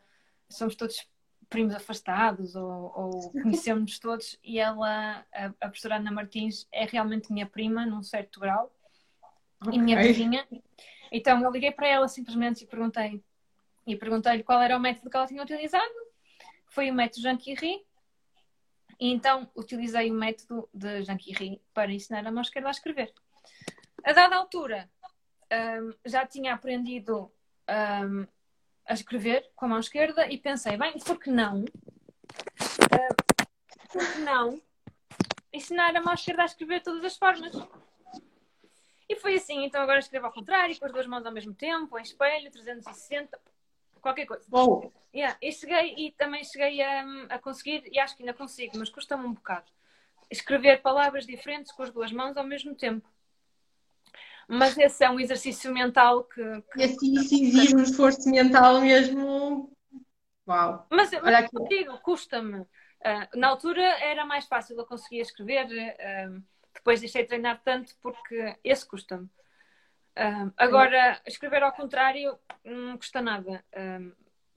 [0.47, 1.07] somos todos
[1.51, 7.31] primos afastados ou, ou conhecemos todos, e ela, a, a, professora Ana Martins, é realmente
[7.31, 8.73] minha prima, num certo grau,
[9.61, 9.77] okay.
[9.77, 10.47] e minha vizinha.
[11.11, 13.21] Então eu liguei para ela simplesmente e perguntei
[13.85, 15.91] e perguntei-lhe qual era o método que ela tinha utilizado
[16.71, 17.85] foi o método Jean Curie.
[18.99, 23.13] E então utilizei o método de Jean Curie para ensinar a mão esquerda a escrever.
[24.03, 24.89] A dada altura,
[25.51, 27.31] um, já tinha aprendido
[27.69, 28.27] um,
[28.85, 31.61] a escrever com a mão esquerda e pensei, bem, por que não?
[31.61, 33.15] Uh,
[33.91, 34.61] por que não
[35.53, 37.51] ensinar a mão esquerda a escrever de todas as formas?
[39.07, 41.97] E foi assim, então agora escrevo ao contrário, com as duas mãos ao mesmo tempo,
[41.99, 43.37] em espelho, 360
[44.01, 44.43] qualquer coisa.
[44.49, 44.91] Bom.
[45.13, 45.37] Yeah.
[45.41, 49.25] E cheguei e também cheguei a, a conseguir, e acho que ainda consigo, mas custa-me
[49.25, 49.71] um bocado,
[50.29, 53.07] escrever palavras diferentes com as duas mãos ao mesmo tempo.
[54.47, 56.41] Mas esse é um exercício mental que.
[56.73, 56.79] que...
[56.79, 59.71] E assim, um esforço mental mesmo.
[60.47, 60.87] Uau!
[60.89, 62.59] Mas, mas digo, custa-me.
[62.59, 67.95] Uh, na altura era mais fácil, eu conseguia escrever, uh, depois deixei de treinar tanto
[68.01, 69.29] porque esse custa-me.
[70.17, 73.63] Um, agora, escrever ao contrário não custa nada.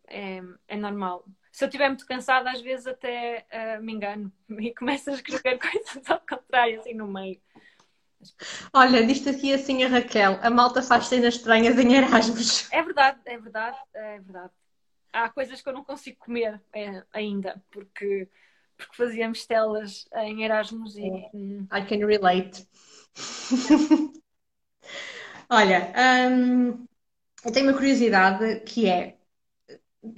[0.06, 1.24] É, é, normal.
[1.50, 3.46] Se eu estiver muito cansada, às vezes até
[3.78, 7.40] uh, me engano e começo a escrever coisas ao contrário, assim no meio.
[8.72, 12.70] Olha, diz aqui assim a Raquel: a malta faz cenas estranhas em Erasmus.
[12.72, 14.52] É verdade, é verdade, é verdade.
[15.12, 18.28] Há coisas que eu não consigo comer é, ainda, porque,
[18.76, 21.06] porque fazíamos telas em Erasmus e.
[21.06, 22.66] I can relate.
[25.48, 25.92] Olha,
[26.30, 26.86] hum,
[27.44, 29.18] eu tenho uma curiosidade que é,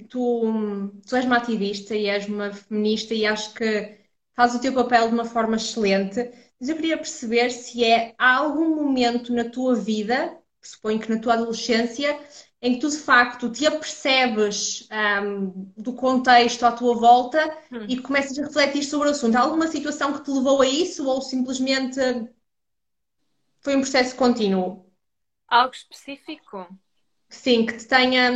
[0.09, 3.97] tu, tu és uma ativista e és uma feminista e acho que
[4.35, 8.37] faz o teu papel de uma forma excelente, mas eu queria perceber se é há
[8.37, 12.19] algum momento na tua vida, suponho que na tua adolescência,
[12.61, 17.85] em que tu de facto te apercebes um, do contexto à tua volta hum.
[17.87, 19.35] e começas a refletir sobre o assunto.
[19.35, 21.99] Há alguma situação que te levou a isso ou simplesmente
[23.59, 24.89] foi um processo contínuo?
[25.47, 26.67] Algo específico?
[27.29, 28.31] Sim, que te tenha.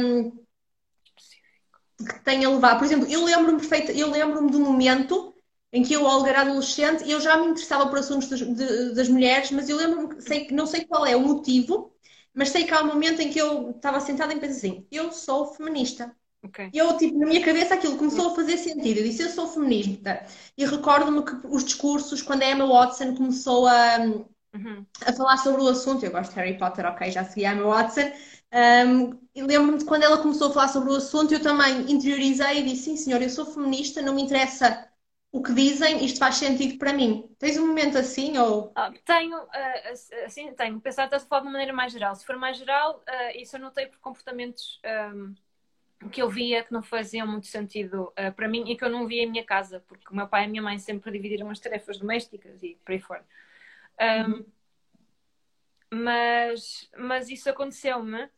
[1.97, 2.77] Que te tenha levado.
[2.77, 5.30] Por exemplo, eu lembro-me perfeito, eu lembro-me do momento
[5.73, 9.07] em que eu, ao era adolescente, eu já me interessava por assuntos das, de, das
[9.07, 11.93] mulheres, mas eu lembro-me, sei, não sei qual é o motivo,
[12.33, 15.11] mas sei que há um momento em que eu estava sentada e pensei assim: eu
[15.11, 16.15] sou feminista.
[16.43, 16.71] Okay.
[16.73, 18.97] Eu, tipo, na minha cabeça aquilo começou a fazer sentido.
[18.97, 20.25] Eu disse, eu sou feminista.
[20.57, 24.85] E recordo-me que os discursos, quando a Emma Watson começou a, uhum.
[25.05, 26.03] a falar sobre o assunto.
[26.03, 28.11] Eu gosto de Harry Potter, ok, já segui a Emma Watson.
[28.53, 32.59] Um, e lembro-me de quando ela começou a falar sobre o assunto, eu também interiorizei
[32.59, 34.90] e disse: sim, senhor, eu sou feminista, não me interessa
[35.31, 37.33] o que dizem, isto faz sentido para mim.
[37.39, 38.71] Tens um momento assim ou?
[38.75, 40.79] Ah, tenho, uh, assim, tenho.
[40.81, 42.13] Pensar de uma maneira mais geral.
[42.15, 44.81] Se for mais geral, uh, isso eu notei por comportamentos
[45.13, 45.33] um,
[46.09, 49.07] que eu via que não faziam muito sentido uh, para mim e que eu não
[49.07, 51.59] via em minha casa, porque o meu pai e a minha mãe sempre dividiram as
[51.59, 53.25] tarefas domésticas e por aí fora.
[54.27, 54.45] Um,
[55.93, 58.29] mas, mas isso aconteceu-me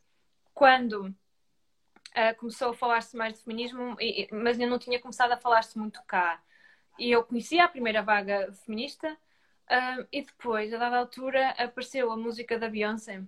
[0.53, 1.13] quando
[2.37, 5.99] começou a falar-se mais de feminismo, e, mas eu não tinha começado a falar-se muito
[6.03, 6.39] cá.
[6.97, 9.17] E eu conhecia a primeira vaga feminista,
[10.11, 13.21] e depois, a dada altura, apareceu a música da Beyoncé,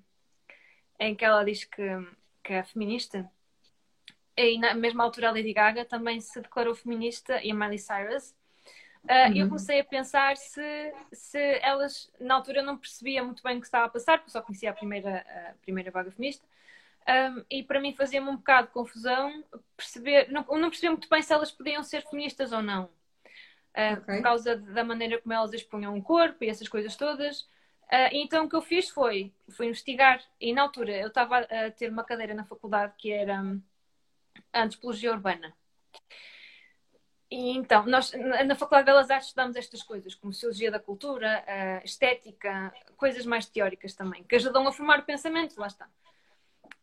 [1.00, 1.84] em que ela diz que,
[2.44, 3.30] que é feminista.
[4.38, 8.36] E na mesma altura, a Lady Gaga também se declarou feminista e a Miley Cyrus.
[9.04, 9.36] Uh, uhum.
[9.38, 13.68] Eu comecei a pensar se, se elas, na altura, não percebia muito bem o que
[13.68, 16.46] estava a passar, porque só conhecia a primeira, a primeira vaga feminista.
[17.08, 19.44] Um, e para mim fazia-me um bocado de confusão
[19.78, 22.90] perceber, não, não percebia muito bem se elas podiam ser feministas ou não.
[23.76, 24.16] Uh, okay.
[24.16, 27.42] Por causa da maneira como elas expunham o corpo e essas coisas todas.
[27.92, 30.22] Uh, então o que eu fiz foi, foi investigar.
[30.40, 33.62] E na altura eu estava a ter uma cadeira na faculdade que era um,
[34.54, 35.54] Antropologia Urbana.
[37.30, 41.44] E então, nós na Faculdade de Belas Artes estudamos estas coisas, como Sociologia da Cultura,
[41.44, 45.90] uh, Estética, coisas mais teóricas também, que ajudam a formar o pensamento, lá está.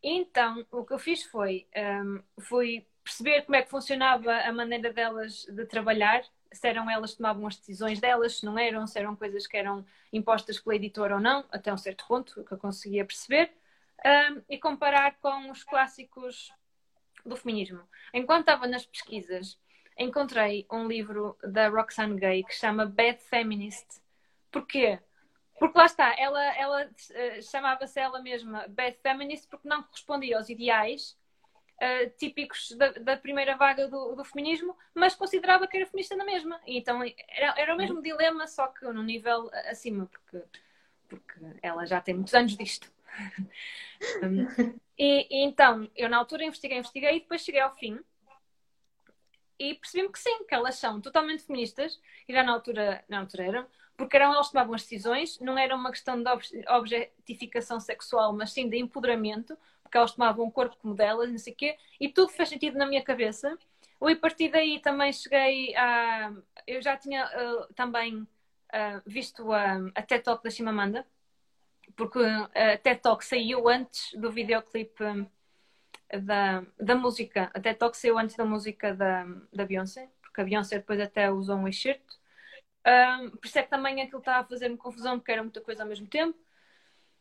[0.02, 1.66] Então, o que eu fiz foi,
[2.05, 7.12] um, foi perceber como é que funcionava a maneira delas de trabalhar, se eram elas
[7.12, 10.76] que tomavam as decisões delas, se não eram, se eram coisas que eram impostas pela
[10.76, 13.52] editora ou não, até um certo ponto, que eu conseguia perceber,
[14.04, 16.52] um, e comparar com os clássicos
[17.24, 17.80] do feminismo.
[18.12, 19.58] Enquanto estava nas pesquisas,
[19.98, 24.00] encontrei um livro da Roxane Gay que se chama Bad Feminist.
[24.50, 24.98] Porquê?
[25.58, 30.48] Porque lá está, ela, ela uh, chamava-se ela mesma Bad Feminist porque não correspondia aos
[30.48, 31.16] ideais
[31.82, 36.24] uh, típicos da, da, primeira vaga do, do, feminismo, mas considerava que era feminista na
[36.24, 36.60] mesma.
[36.66, 40.42] E então era, era o mesmo dilema, só que num nível acima, porque,
[41.08, 42.90] porque ela já tem muitos anos disto.
[44.22, 47.98] um, e, e, então, eu na altura investiguei, investiguei e depois cheguei ao fim
[49.58, 53.44] e percebi-me que sim, que elas são totalmente feministas e já na altura, na altura
[53.44, 53.66] eram,
[53.96, 56.28] porque eram elas que tomavam as decisões, não era uma questão de
[56.68, 59.56] objetificação sexual, mas sim de empoderamento,
[59.92, 62.78] porque elas tomavam o corpo como delas, não sei o quê, e tudo fez sentido
[62.78, 63.59] na minha cabeça.
[64.00, 66.33] E a partir daí também cheguei a.
[66.66, 71.07] Eu já tinha uh, também uh, visto a, TED Talk da Chimamanda,
[71.94, 75.05] porque a TED Talk saiu antes do videoclipe
[76.22, 77.50] da, da música.
[77.52, 81.31] A TED Talk saiu antes da música da, da Beyoncé, porque a Beyoncé depois até
[81.31, 82.18] usou um excerto.
[82.85, 85.83] Um, por isso é que também aquilo estava a fazer-me confusão, porque era muita coisa
[85.83, 86.38] ao mesmo tempo.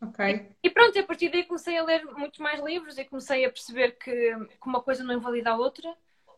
[0.01, 0.55] Ok.
[0.63, 3.91] E pronto, a partir daí comecei a ler muitos mais livros e comecei a perceber
[3.97, 5.89] que, que uma coisa não invalida a outra.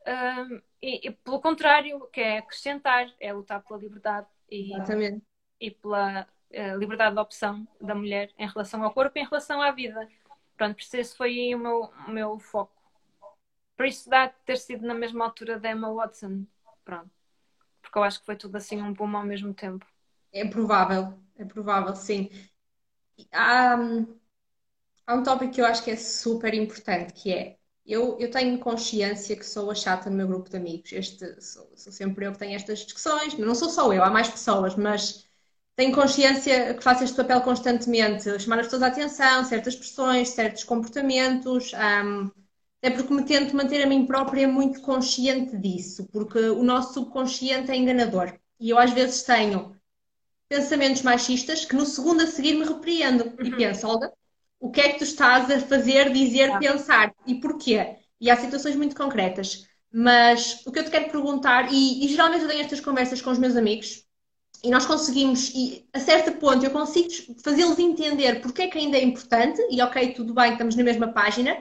[0.06, 5.24] Um, e, e, pelo contrário, que é acrescentar, é lutar pela liberdade e, Exatamente.
[5.62, 9.62] e pela uh, liberdade de opção da mulher em relação ao corpo e em relação
[9.62, 10.08] à vida.
[10.58, 12.74] Pronto, por isso esse foi o meu, o meu foco.
[13.78, 16.46] Por isso dá ter sido na mesma altura da Emma Watson.
[16.84, 17.10] Pronto
[17.94, 19.86] porque eu acho que foi tudo assim um boom ao mesmo tempo.
[20.32, 22.32] É provável, é provável, sim.
[23.32, 23.76] Há,
[25.08, 28.58] há um tópico que eu acho que é super importante, que é eu, eu tenho
[28.60, 30.92] consciência que sou a chata no meu grupo de amigos.
[30.94, 33.38] Este, sou, sou sempre eu que tenho estas discussões.
[33.38, 35.26] Não sou só eu, há mais pessoas, mas
[35.76, 40.64] tenho consciência que faço este papel constantemente, chamar as pessoas à atenção, certas expressões, certos
[40.64, 41.74] comportamentos.
[41.74, 42.32] Um,
[42.82, 47.72] é porque me tento manter a mim própria muito consciente disso, porque o nosso subconsciente
[47.72, 48.34] é enganador.
[48.60, 49.76] E eu às vezes tenho
[50.54, 53.46] pensamentos machistas que no segundo a seguir me repreendo uhum.
[53.46, 54.12] e penso, Olga,
[54.60, 56.60] o que é que tu estás a fazer, dizer, ah.
[56.60, 57.98] pensar e porquê?
[58.22, 59.68] E há situações muito concretas.
[59.92, 63.32] Mas o que eu te quero perguntar, e, e geralmente eu tenho estas conversas com
[63.32, 64.04] os meus amigos,
[64.64, 67.10] e nós conseguimos, e a certo ponto eu consigo
[67.44, 71.12] fazê-los entender porque é que ainda é importante, e ok, tudo bem, estamos na mesma
[71.12, 71.58] página,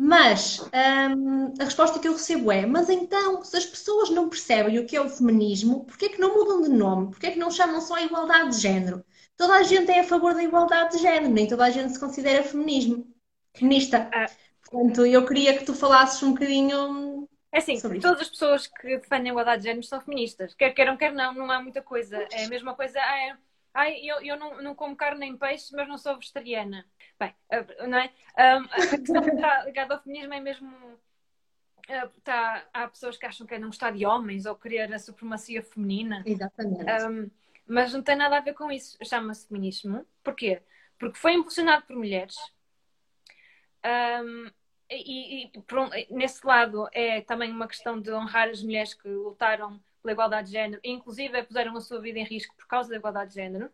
[0.00, 4.78] mas hum, a resposta que eu recebo é: mas então, se as pessoas não percebem
[4.78, 7.08] o que é o feminismo, porquê é que não mudam de nome?
[7.08, 9.04] Porquê é que não chamam só a igualdade de género?
[9.36, 11.98] Toda a gente é a favor da igualdade de género, nem toda a gente se
[11.98, 13.12] considera feminismo,
[13.52, 14.08] feminista.
[14.14, 14.26] Ah.
[14.62, 17.28] Portanto, eu queria que tu falasses um bocadinho.
[17.50, 20.54] É assim, todas as pessoas que defendem a igualdade de género são feministas.
[20.54, 22.24] Quer queiram, quer não, não há muita coisa.
[22.30, 23.00] É a mesma coisa.
[23.00, 23.36] Ah, é,
[23.74, 26.84] ah eu, eu não, não como carne nem peixe, mas não sou vegetariana.
[27.18, 28.12] Bem, eh, não é?
[28.34, 30.98] A questão que está ligada ao feminismo é mesmo.
[32.22, 35.62] Tá, há pessoas que acham que é não gostar de homens ou querer a supremacia
[35.62, 36.22] feminina.
[36.26, 36.84] Exatamente.
[36.84, 37.30] Um,
[37.66, 38.98] mas não tem nada a ver com isso.
[39.02, 40.06] Chama-se feminismo.
[40.22, 40.62] Porquê?
[40.98, 42.36] Porque foi impulsionado por mulheres.
[43.84, 44.50] Um,
[44.90, 49.80] e, e por, nesse lado é também uma questão de honrar as mulheres que lutaram
[50.08, 52.96] pela igualdade de género, e inclusive puseram a sua vida em risco por causa da
[52.96, 53.70] igualdade de género.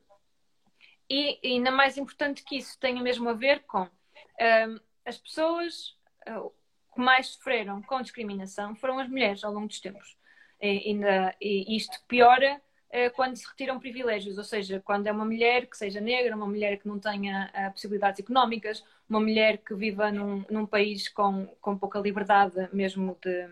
[1.09, 5.97] E, ainda mais importante que isso, tem mesmo a ver com um, as pessoas
[6.28, 6.51] uh,
[6.93, 10.16] que mais sofreram com discriminação foram as mulheres ao longo dos tempos.
[10.61, 15.24] E, e, e isto piora uh, quando se retiram privilégios, ou seja, quando é uma
[15.24, 19.74] mulher que seja negra, uma mulher que não tenha uh, possibilidades económicas, uma mulher que
[19.74, 23.47] viva num, num país com, com pouca liberdade mesmo de,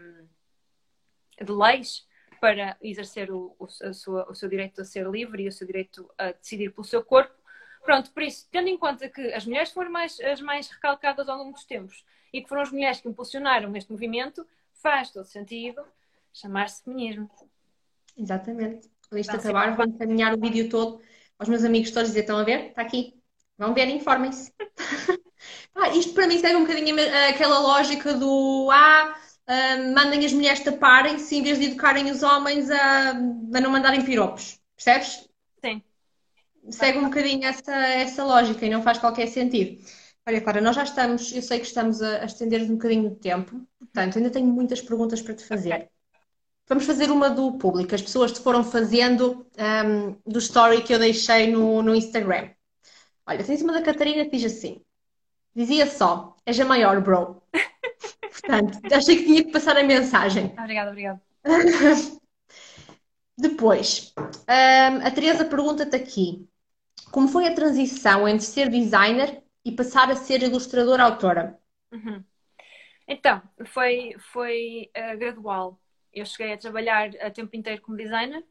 [1.45, 2.11] de leis
[2.43, 6.11] para exercer o, o, sua, o seu direito a ser livre e o seu direito
[6.19, 7.33] a decidir pelo seu corpo.
[7.85, 11.39] Pronto, por isso, tendo em conta que as mulheres foram mais, as mais recalcadas ao
[11.39, 15.85] longo dos tempos e que foram as mulheres que impulsionaram este movimento, faz todo sentido
[16.33, 17.31] chamar-se feminismo.
[18.19, 18.91] Exatamente.
[19.09, 21.01] Quando isto acabar, vou encaminhar o vídeo todo
[21.39, 22.71] aos meus amigos todos dizer: estão a ver?
[22.71, 23.23] Está aqui.
[23.57, 24.53] Vão ver, informem-se.
[25.77, 26.97] ah, isto para mim segue um bocadinho
[27.29, 29.17] aquela lógica do ah,
[29.53, 34.05] uh, mandem as mulheres taparem-se em vez de educarem os homens a, a não mandarem
[34.05, 34.59] piropos.
[34.75, 35.29] Percebes?
[35.65, 35.83] Sim.
[36.71, 39.85] Segue um bocadinho essa, essa lógica e não faz qualquer sentido.
[40.27, 43.17] Olha, Clara, nós já estamos, eu sei que estamos a, a estender um bocadinho de
[43.17, 45.91] tempo, portanto, ainda tenho muitas perguntas para te fazer.
[46.69, 47.95] Vamos fazer uma do público.
[47.95, 52.51] As pessoas te foram fazendo um, do story que eu deixei no, no Instagram.
[53.27, 54.81] Olha, tens uma da Catarina que diz assim:
[55.55, 57.42] dizia só, és a maior, bro.
[58.31, 60.55] Portanto, achei que tinha que passar a mensagem.
[60.59, 61.21] Obrigada, obrigada.
[63.37, 66.49] Depois, um, a Teresa pergunta-te aqui:
[67.11, 71.59] como foi a transição entre ser designer e passar a ser ilustradora autora?
[71.93, 72.25] Uhum.
[73.07, 75.81] Então, foi, foi uh, gradual.
[76.13, 78.45] Eu cheguei a trabalhar a tempo inteiro como designer.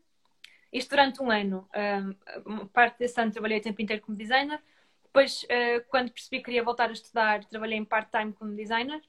[0.73, 1.67] Isto durante um ano.
[2.45, 4.61] Um, parte desse ano trabalhei a tempo inteiro como designer.
[5.03, 9.01] Depois, uh, quando percebi que queria voltar a estudar, trabalhei em part-time como designer.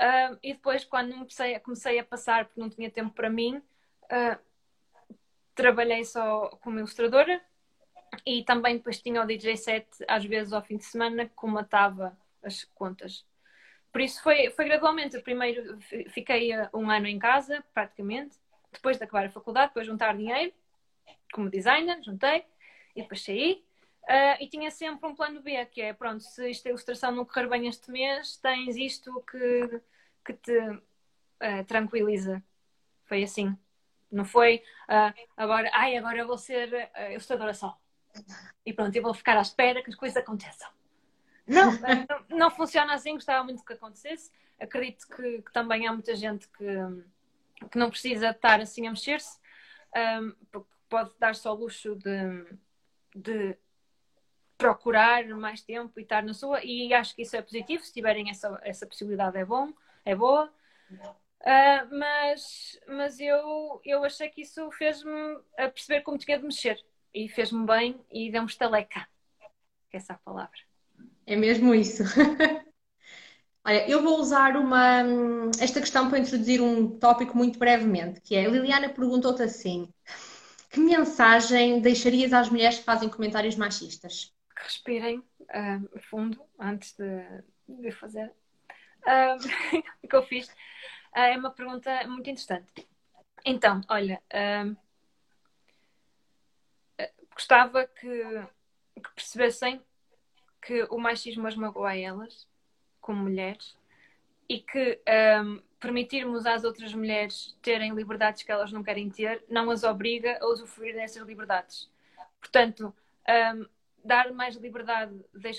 [0.00, 4.38] Uh, e depois, quando comecei, comecei, a passar, porque não tinha tempo para mim, uh,
[5.54, 7.40] trabalhei só como ilustradora
[8.24, 12.16] e também depois tinha o DJ set às vezes ao fim de semana que comatava
[12.42, 13.26] as contas.
[13.90, 15.18] Por isso foi, foi gradualmente.
[15.20, 15.78] Primeiro
[16.10, 18.36] fiquei um ano em casa, praticamente,
[18.72, 20.52] depois de acabar a faculdade, depois juntar dinheiro
[21.32, 22.44] como designer, juntei
[22.94, 23.64] e depois saí.
[24.08, 27.46] Uh, e tinha sempre um plano B, que é pronto, se esta ilustração não correr
[27.46, 29.82] bem este mês, tens isto que,
[30.24, 32.42] que te uh, tranquiliza.
[33.04, 33.54] Foi assim.
[34.10, 37.78] Não foi uh, agora, ai, agora eu vou ser ilustradora só.
[38.64, 40.70] E pronto, eu vou ficar à espera que as coisas aconteçam.
[41.46, 44.30] Não, não, não, funciona assim, gostava muito que acontecesse.
[44.58, 49.38] Acredito que, que, também há muita gente que, que não precisa estar assim a mexer-se,
[49.94, 52.56] um, porque pode dar só o luxo de,
[53.14, 53.58] de
[54.58, 58.28] procurar mais tempo e estar na sua, e acho que isso é positivo, se tiverem
[58.28, 59.72] essa, essa possibilidade é bom,
[60.04, 60.52] é boa.
[61.40, 66.76] Uh, mas mas eu, eu achei que isso fez-me perceber como tinha de mexer
[67.14, 69.06] e fez-me bem e deu-me estaleca.
[69.92, 70.58] Essa é a palavra.
[71.24, 72.02] É mesmo isso.
[73.64, 75.02] Olha, eu vou usar uma,
[75.60, 79.92] esta questão para introduzir um tópico muito brevemente, que é, a Liliana perguntou-te assim,
[80.70, 84.32] que mensagem deixarias às mulheres que fazem comentários machistas?
[84.58, 87.22] Que respirem uh, fundo antes de,
[87.68, 88.32] de fazer
[90.02, 90.48] o que eu fiz.
[90.48, 92.86] Uh, é uma pergunta muito interessante.
[93.44, 94.20] Então, olha,
[97.32, 98.08] gostava que,
[98.96, 99.80] que, percebessem
[100.60, 102.48] que o machismo as magoa a elas,
[103.00, 103.76] como mulheres,
[104.48, 105.00] e que
[105.44, 110.38] um, permitirmos às outras mulheres terem liberdades que elas não querem ter não as obriga
[110.40, 111.88] a usufruir dessas liberdades.
[112.40, 112.94] Portanto,
[113.28, 113.66] um,
[114.04, 115.50] dar mais liberdade, de,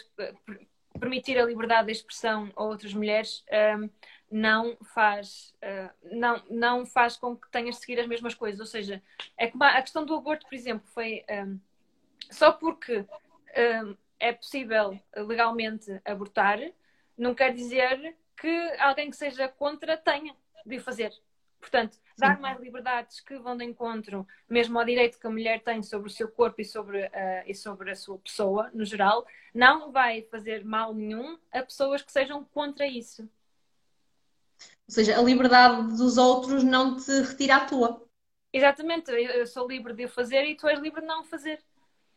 [1.00, 3.44] permitir a liberdade de expressão a outras mulheres
[3.78, 3.90] um,
[4.32, 8.60] não faz uh, não, não faz com que tenhas de seguir as mesmas coisas.
[8.60, 9.02] Ou seja,
[9.38, 11.60] é como a, questão do aborto, por exemplo, foi um,
[12.30, 16.60] só porque um, é possível legalmente abortar,
[17.18, 20.36] não quer dizer que alguém que seja contra tenha
[20.66, 21.12] de o fazer.
[21.60, 22.41] Portanto, dar Sim.
[22.41, 26.11] mais liberdades que vão de encontro mesmo ao direito que a mulher tem sobre o
[26.11, 30.63] seu corpo e sobre, uh, e sobre a sua pessoa, no geral, não vai fazer
[30.63, 33.24] mal nenhum a pessoas que sejam contra isso.
[34.61, 38.05] Ou seja, a liberdade dos outros não te retira a tua.
[38.51, 41.63] Exatamente, eu sou livre de o fazer e tu és livre de não o fazer.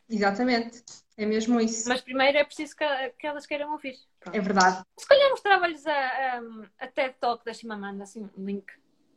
[0.08, 0.82] Exatamente,
[1.16, 1.88] é mesmo isso.
[1.88, 2.84] Mas primeiro é preciso que,
[3.18, 3.96] que elas queiram ouvir.
[4.18, 4.34] Pronto.
[4.34, 4.82] É verdade.
[4.98, 6.42] Se calhar mostrava-lhes a, a,
[6.80, 8.66] a TED Talk da Chimamanda, assim, um link.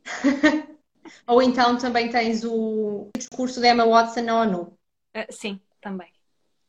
[1.26, 4.78] Ou então também tens o discurso de Emma Watson na ONU.
[5.16, 6.12] Uh, sim, também.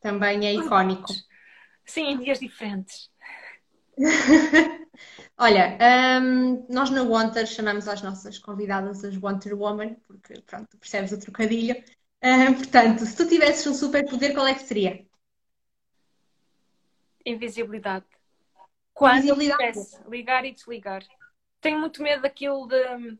[0.00, 1.12] Também é icónico.
[1.84, 3.10] Sim, em dias diferentes.
[5.36, 5.78] Olha,
[6.20, 11.20] um, nós na Wanter chamamos as nossas convidadas as Wanter Woman, porque pronto, percebes o
[11.20, 11.76] trocadilho.
[12.22, 15.06] Uh, portanto, se tu tivesses um superpoder, qual é que seria?
[17.24, 18.06] Invisibilidade.
[18.92, 19.80] Quando Invisibilidade.
[20.08, 21.04] ligar e desligar.
[21.60, 23.18] Tenho muito medo daquilo de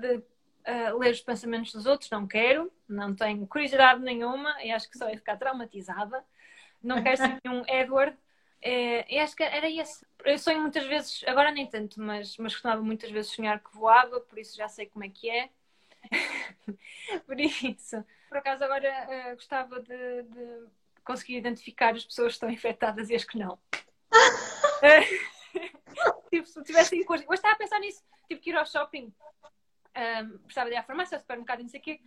[0.00, 0.22] de
[0.66, 4.98] uh, ler os pensamentos dos outros, não quero, não tenho curiosidade nenhuma e acho que
[4.98, 6.24] só ia ficar traumatizada.
[6.82, 8.16] Não quero ser um Edward.
[8.60, 10.06] É, e acho que era esse.
[10.24, 14.20] Eu sonho muitas vezes, agora nem tanto, mas, mas costumava muitas vezes sonhar que voava,
[14.20, 15.50] por isso já sei como é que é.
[17.26, 20.66] por isso, por acaso agora uh, gostava de, de,
[21.04, 23.58] conseguir identificar as pessoas que estão infectadas e as que não.
[26.30, 29.12] tipo, se tivesse ido Hoje estava a pensar nisso, tipo que ir ao shopping
[29.96, 32.00] um, precisava de ir à farmácia, ao supermercado, não sei o quê.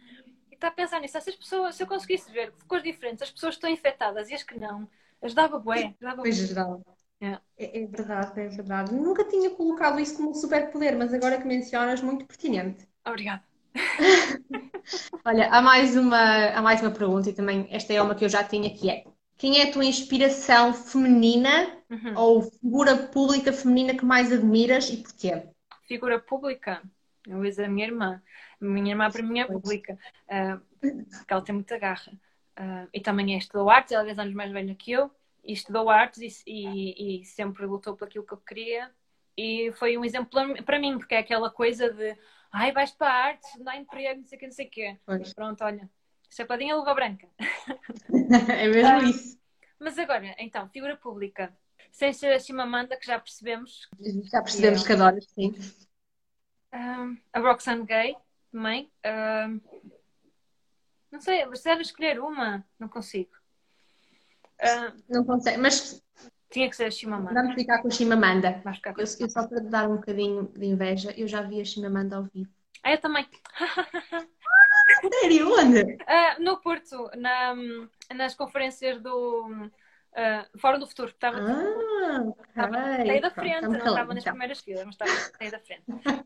[0.51, 1.19] E está a pensar nisso.
[1.21, 4.43] Se, as pessoas, se eu conseguisse ver cores diferentes, as pessoas estão infectadas e as
[4.43, 4.87] que não,
[5.21, 5.95] ajudava bué.
[5.99, 6.81] Ajudava pois ajudava.
[7.19, 7.39] É.
[7.57, 8.93] É, é verdade, é verdade.
[8.93, 12.87] Nunca tinha colocado isso como um superpoder, mas agora que mencionas, muito pertinente.
[13.05, 13.43] Obrigada.
[15.25, 18.29] Olha, há mais, uma, há mais uma pergunta e também esta é uma que eu
[18.29, 19.03] já tinha que é
[19.37, 22.17] quem é a tua inspiração feminina uhum.
[22.17, 25.47] ou figura pública feminina que mais admiras e porquê?
[25.87, 26.81] Figura pública?
[27.27, 28.21] Eu dizer a minha irmã.
[28.61, 29.97] A minha irmã para mim é pública,
[30.27, 32.11] uh, porque ela tem muita garra.
[32.57, 35.11] Uh, e também é estudou artes, ela é 10 anos mais velha que eu,
[35.43, 38.89] e estudou artes e, e, e sempre lutou por aquilo que eu queria.
[39.37, 40.31] E foi um exemplo
[40.65, 42.17] para mim, porque é aquela coisa de
[42.51, 44.97] ai, vais para a arte, dá emprego, não sei o que, não sei o quê.
[45.05, 45.33] Pois.
[45.33, 45.89] Pronto, olha,
[46.29, 47.27] chapadinha luva branca.
[48.49, 49.37] é mesmo uh, isso.
[49.79, 51.55] Mas agora, então, figura pública,
[51.91, 53.87] sem ser a Chimamanda, que já percebemos.
[54.31, 55.53] Já percebemos que, que adoras, sim.
[56.71, 58.15] A Roxane Gay
[58.51, 58.91] também.
[61.11, 63.31] Não sei, se era escolher uma, não consigo.
[65.09, 66.03] Não consegue, mas
[66.49, 67.33] tinha que ser a Chimamanda.
[67.41, 68.61] Vamos ficar com a Chimamanda.
[68.63, 71.41] Vamos ficar com eu, eu só para te dar um bocadinho de inveja, eu já
[71.41, 72.49] vi a Chimamanda ao vivo.
[72.83, 73.27] Ah, eu também.
[75.21, 75.51] Sério?
[75.53, 75.81] Onde?
[75.81, 77.55] Uh, no Porto, na,
[78.15, 79.69] nas conferências do
[80.17, 83.21] Uh, fora do futuro, estava ah, okay.
[83.21, 84.33] da frente, não estava nas então.
[84.33, 85.83] primeiras filas, mas estava saí da frente.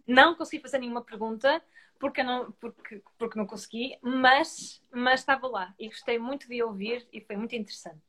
[0.08, 1.62] Não consegui fazer nenhuma pergunta
[2.00, 7.06] porque não, porque, porque não consegui, mas, mas estava lá e gostei muito de ouvir
[7.12, 8.00] e foi muito interessante.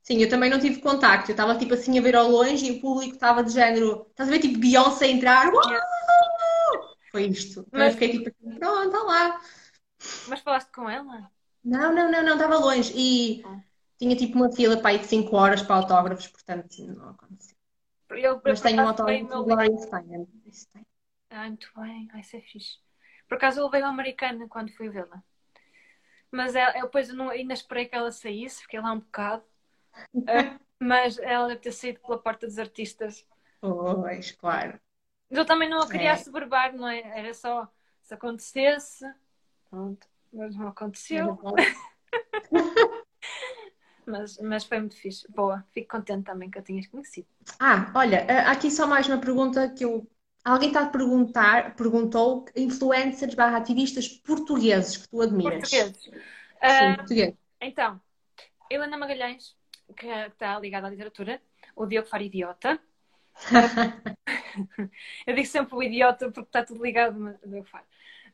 [0.00, 2.78] Sim, eu também não tive contacto, eu estava tipo assim a ver ao longe e
[2.78, 5.62] o público estava de género, estás a ver tipo Beyoncé entrar, Uau!
[7.10, 7.66] foi isto.
[7.72, 9.40] Mas, eu fiquei tipo assim, pronto, está lá.
[10.28, 11.28] Mas falaste com ela?
[11.64, 13.42] Não, não, não, não, estava longe e.
[13.44, 13.69] Oh
[14.00, 17.54] tinha tipo uma fila para ir de 5 horas para autógrafos, portanto não aconteceu.
[18.08, 20.26] Eu, Mas tenho um autógrafo de Gloria Steinem.
[21.28, 22.78] Ah, muito bem, vai ser fixe.
[23.28, 25.22] Por acaso eu levei uma americana quando fui vê-la.
[26.30, 29.44] Mas ela, eu depois não, ainda esperei que ela saísse, fiquei lá um bocado.
[30.14, 33.24] uh, mas ela deve ter saído pela porta dos artistas.
[33.60, 34.80] Pois, claro.
[35.28, 36.12] Mas eu também não a queria é.
[36.12, 37.00] assoberbar, não é?
[37.00, 37.70] Era só
[38.00, 39.04] se acontecesse.
[39.68, 41.38] Pronto, mas não aconteceu.
[44.10, 45.26] mas, mas foi muito fixe.
[45.30, 47.26] Boa, fico contente também que eu tinhas conhecido.
[47.58, 50.06] Ah, olha, eh, aqui só mais uma pergunta que eu.
[50.42, 55.60] Alguém está a perguntar, perguntou influencers barra ativistas portugueses que tu admiras.
[55.60, 56.02] Portugueses.
[56.02, 56.10] Sim,
[56.92, 57.34] uh, português.
[57.60, 58.00] Então,
[58.70, 59.54] Helena Magalhães,
[59.94, 61.40] que está ligada à literatura,
[61.76, 62.80] o Diogo Faro Idiota.
[65.26, 67.84] eu digo sempre o idiota porque está tudo ligado, mas o Diogo Faro.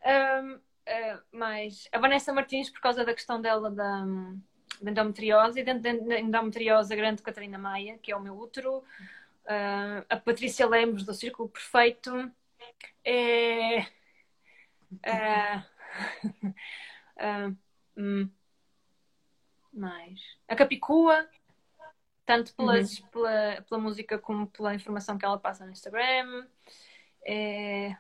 [0.04, 4.06] Um, uh, ah, mas a Vanessa Martins, por causa da questão dela da
[4.82, 8.78] de endometriose, e dentro da endometriose a grande Catarina Maia, que é o meu útero,
[8.78, 12.30] uh, a Patrícia Lemos do Círculo Perfeito,
[13.04, 13.80] é,
[14.92, 15.58] uh,
[17.18, 17.56] uh,
[17.96, 18.30] hum,
[19.72, 21.28] mais a Capicua,
[22.24, 23.06] tanto pelas, uhum.
[23.08, 26.46] pela, pela música como pela informação que ela passa no Instagram.
[27.24, 27.96] É, é,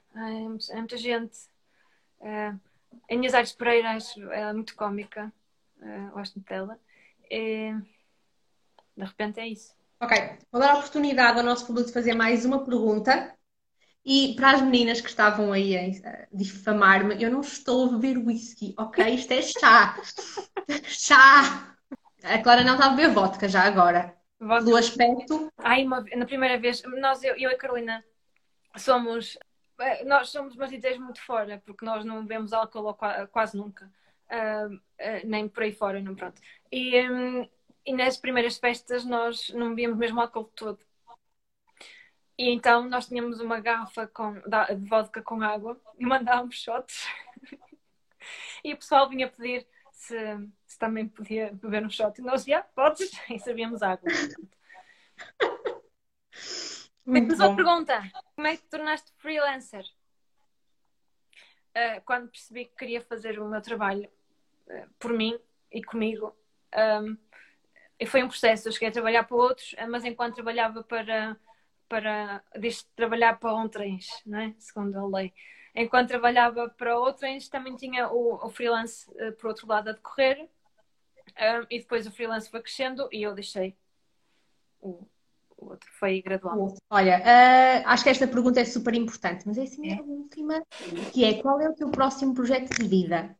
[0.70, 1.38] é muita gente.
[2.20, 2.48] É,
[3.08, 3.96] a Inês Aires Pereira
[4.32, 5.32] é muito cómica
[5.80, 6.78] uh, gosto dela.
[7.30, 7.72] E,
[8.96, 9.74] de repente é isso.
[10.00, 10.16] Ok,
[10.52, 13.34] vou dar a oportunidade ao nosso público de fazer mais uma pergunta.
[14.04, 18.74] E para as meninas que estavam aí a difamar-me, eu não estou a beber whisky,
[18.78, 19.14] ok?
[19.14, 19.96] Isto é chá.
[20.84, 21.76] chá!
[22.22, 24.14] A Clara não está a beber vodka já agora.
[24.38, 24.64] Vodka.
[24.64, 25.52] Do aspecto.
[25.58, 28.04] Ai, uma, na primeira vez, nós, eu, eu e a Carolina,
[28.76, 29.36] somos.
[29.80, 32.96] Eh, nós somos umas ideias muito fora, porque nós não bebemos álcool
[33.32, 33.90] quase nunca
[34.30, 36.40] uh, uh, nem por aí fora, não pronto.
[36.70, 37.48] E, um,
[37.84, 40.78] e nas primeiras festas nós não bebíamos mesmo álcool todo.
[42.38, 47.06] E então nós tínhamos uma garrafa com, de vodka com água e mandávamos shots.
[48.62, 50.16] e o pessoal vinha pedir se,
[50.66, 52.20] se também podia beber um shot.
[52.20, 53.10] E nós, já, podes.
[53.30, 54.10] E sabíamos água.
[57.06, 58.02] Muito Mas pergunta:
[58.34, 59.84] como é que te tornaste freelancer?
[61.70, 64.10] Uh, quando percebi que queria fazer o meu trabalho
[64.98, 65.38] por mim
[65.70, 66.34] e comigo.
[66.74, 67.16] Um,
[67.98, 68.68] e foi um processo.
[68.68, 71.36] Eu cheguei a trabalhar para outros, mas enquanto trabalhava para,
[71.88, 74.54] para diz trabalhar para um trens, não é?
[74.58, 75.32] segundo a lei.
[75.74, 80.48] enquanto trabalhava para outros, também tinha o, o freelance uh, por outro lado a decorrer.
[81.38, 83.76] Um, e depois o freelance foi crescendo e eu deixei
[84.80, 85.06] o,
[85.56, 85.90] o outro.
[85.92, 86.74] Foi gradual.
[86.90, 89.98] Olha, uh, acho que esta pergunta é super importante, mas é assim é.
[89.98, 90.62] a última,
[91.12, 93.36] que é qual é o teu próximo projeto de vida?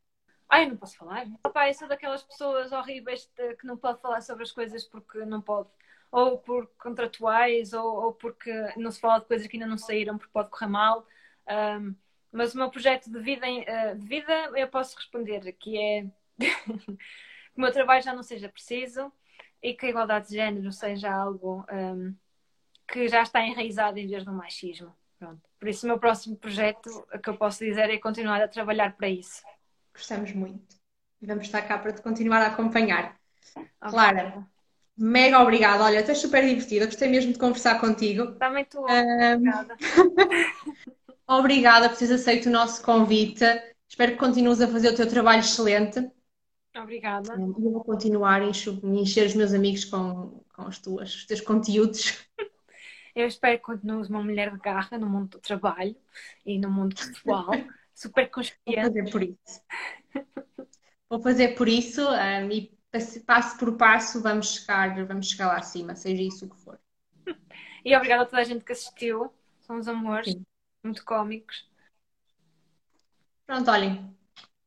[0.49, 1.27] Ai, não posso falar.
[1.45, 5.41] Opa, eu sou daquelas pessoas horríveis que não pode falar sobre as coisas porque não
[5.41, 5.69] pode.
[6.11, 10.17] Ou por contratuais, ou, ou porque não se fala de coisas que ainda não saíram
[10.17, 11.07] porque pode correr mal.
[11.49, 11.95] Um,
[12.31, 16.07] mas o meu projeto de vida, eh, de vida eu posso responder, que é
[16.39, 19.11] que o meu trabalho já não seja preciso
[19.63, 22.15] e que a igualdade de género seja algo um,
[22.87, 24.95] que já está enraizado em vez do machismo.
[25.19, 25.41] Pronto.
[25.59, 29.09] Por isso, o meu próximo projeto, que eu posso dizer é continuar a trabalhar para
[29.09, 29.43] isso.
[29.97, 30.77] Gostamos muito.
[31.23, 33.19] E vamos estar cá para te continuar a acompanhar.
[33.81, 34.47] Clara,
[34.97, 35.85] mega obrigada.
[35.85, 36.85] Olha, estás super divertida.
[36.85, 38.33] Gostei mesmo de conversar contigo.
[38.33, 38.85] Também estou.
[38.85, 39.35] Um...
[39.35, 39.77] Obrigada.
[41.27, 43.45] obrigada por teres aceito o nosso convite.
[43.89, 46.11] Espero que continues a fazer o teu trabalho excelente.
[46.77, 47.35] Obrigada.
[47.35, 51.41] E eu vou continuar a encher os meus amigos com, com os, tuas, os teus
[51.41, 52.29] conteúdos.
[53.15, 55.97] Eu espero que continues uma mulher de garra no mundo do trabalho
[56.45, 57.49] e no mundo pessoal.
[57.97, 58.61] super consciente.
[58.67, 59.61] Vou fazer por isso.
[61.09, 62.77] Vou fazer por isso um, e
[63.27, 66.79] passo por passo vamos chegar, vamos chegar lá acima, seja isso o que for.
[67.85, 69.33] E obrigada a toda a gente que assistiu.
[69.61, 70.45] São os amores, Sim.
[70.85, 71.69] muito cómicos.
[73.47, 74.17] Pronto, olhem.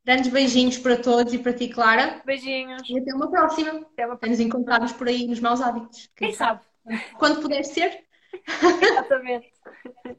[0.05, 2.21] Grandes beijinhos para todos e para ti, Clara.
[2.25, 2.81] Beijinhos.
[2.89, 3.71] E até uma próxima.
[3.71, 4.29] Até uma próxima.
[4.29, 6.09] Nos encontrarmos por aí nos maus hábitos.
[6.15, 6.61] Quem, Quem sabe?
[6.83, 7.03] sabe?
[7.17, 8.05] Quando puder ser.
[8.81, 9.51] Exatamente.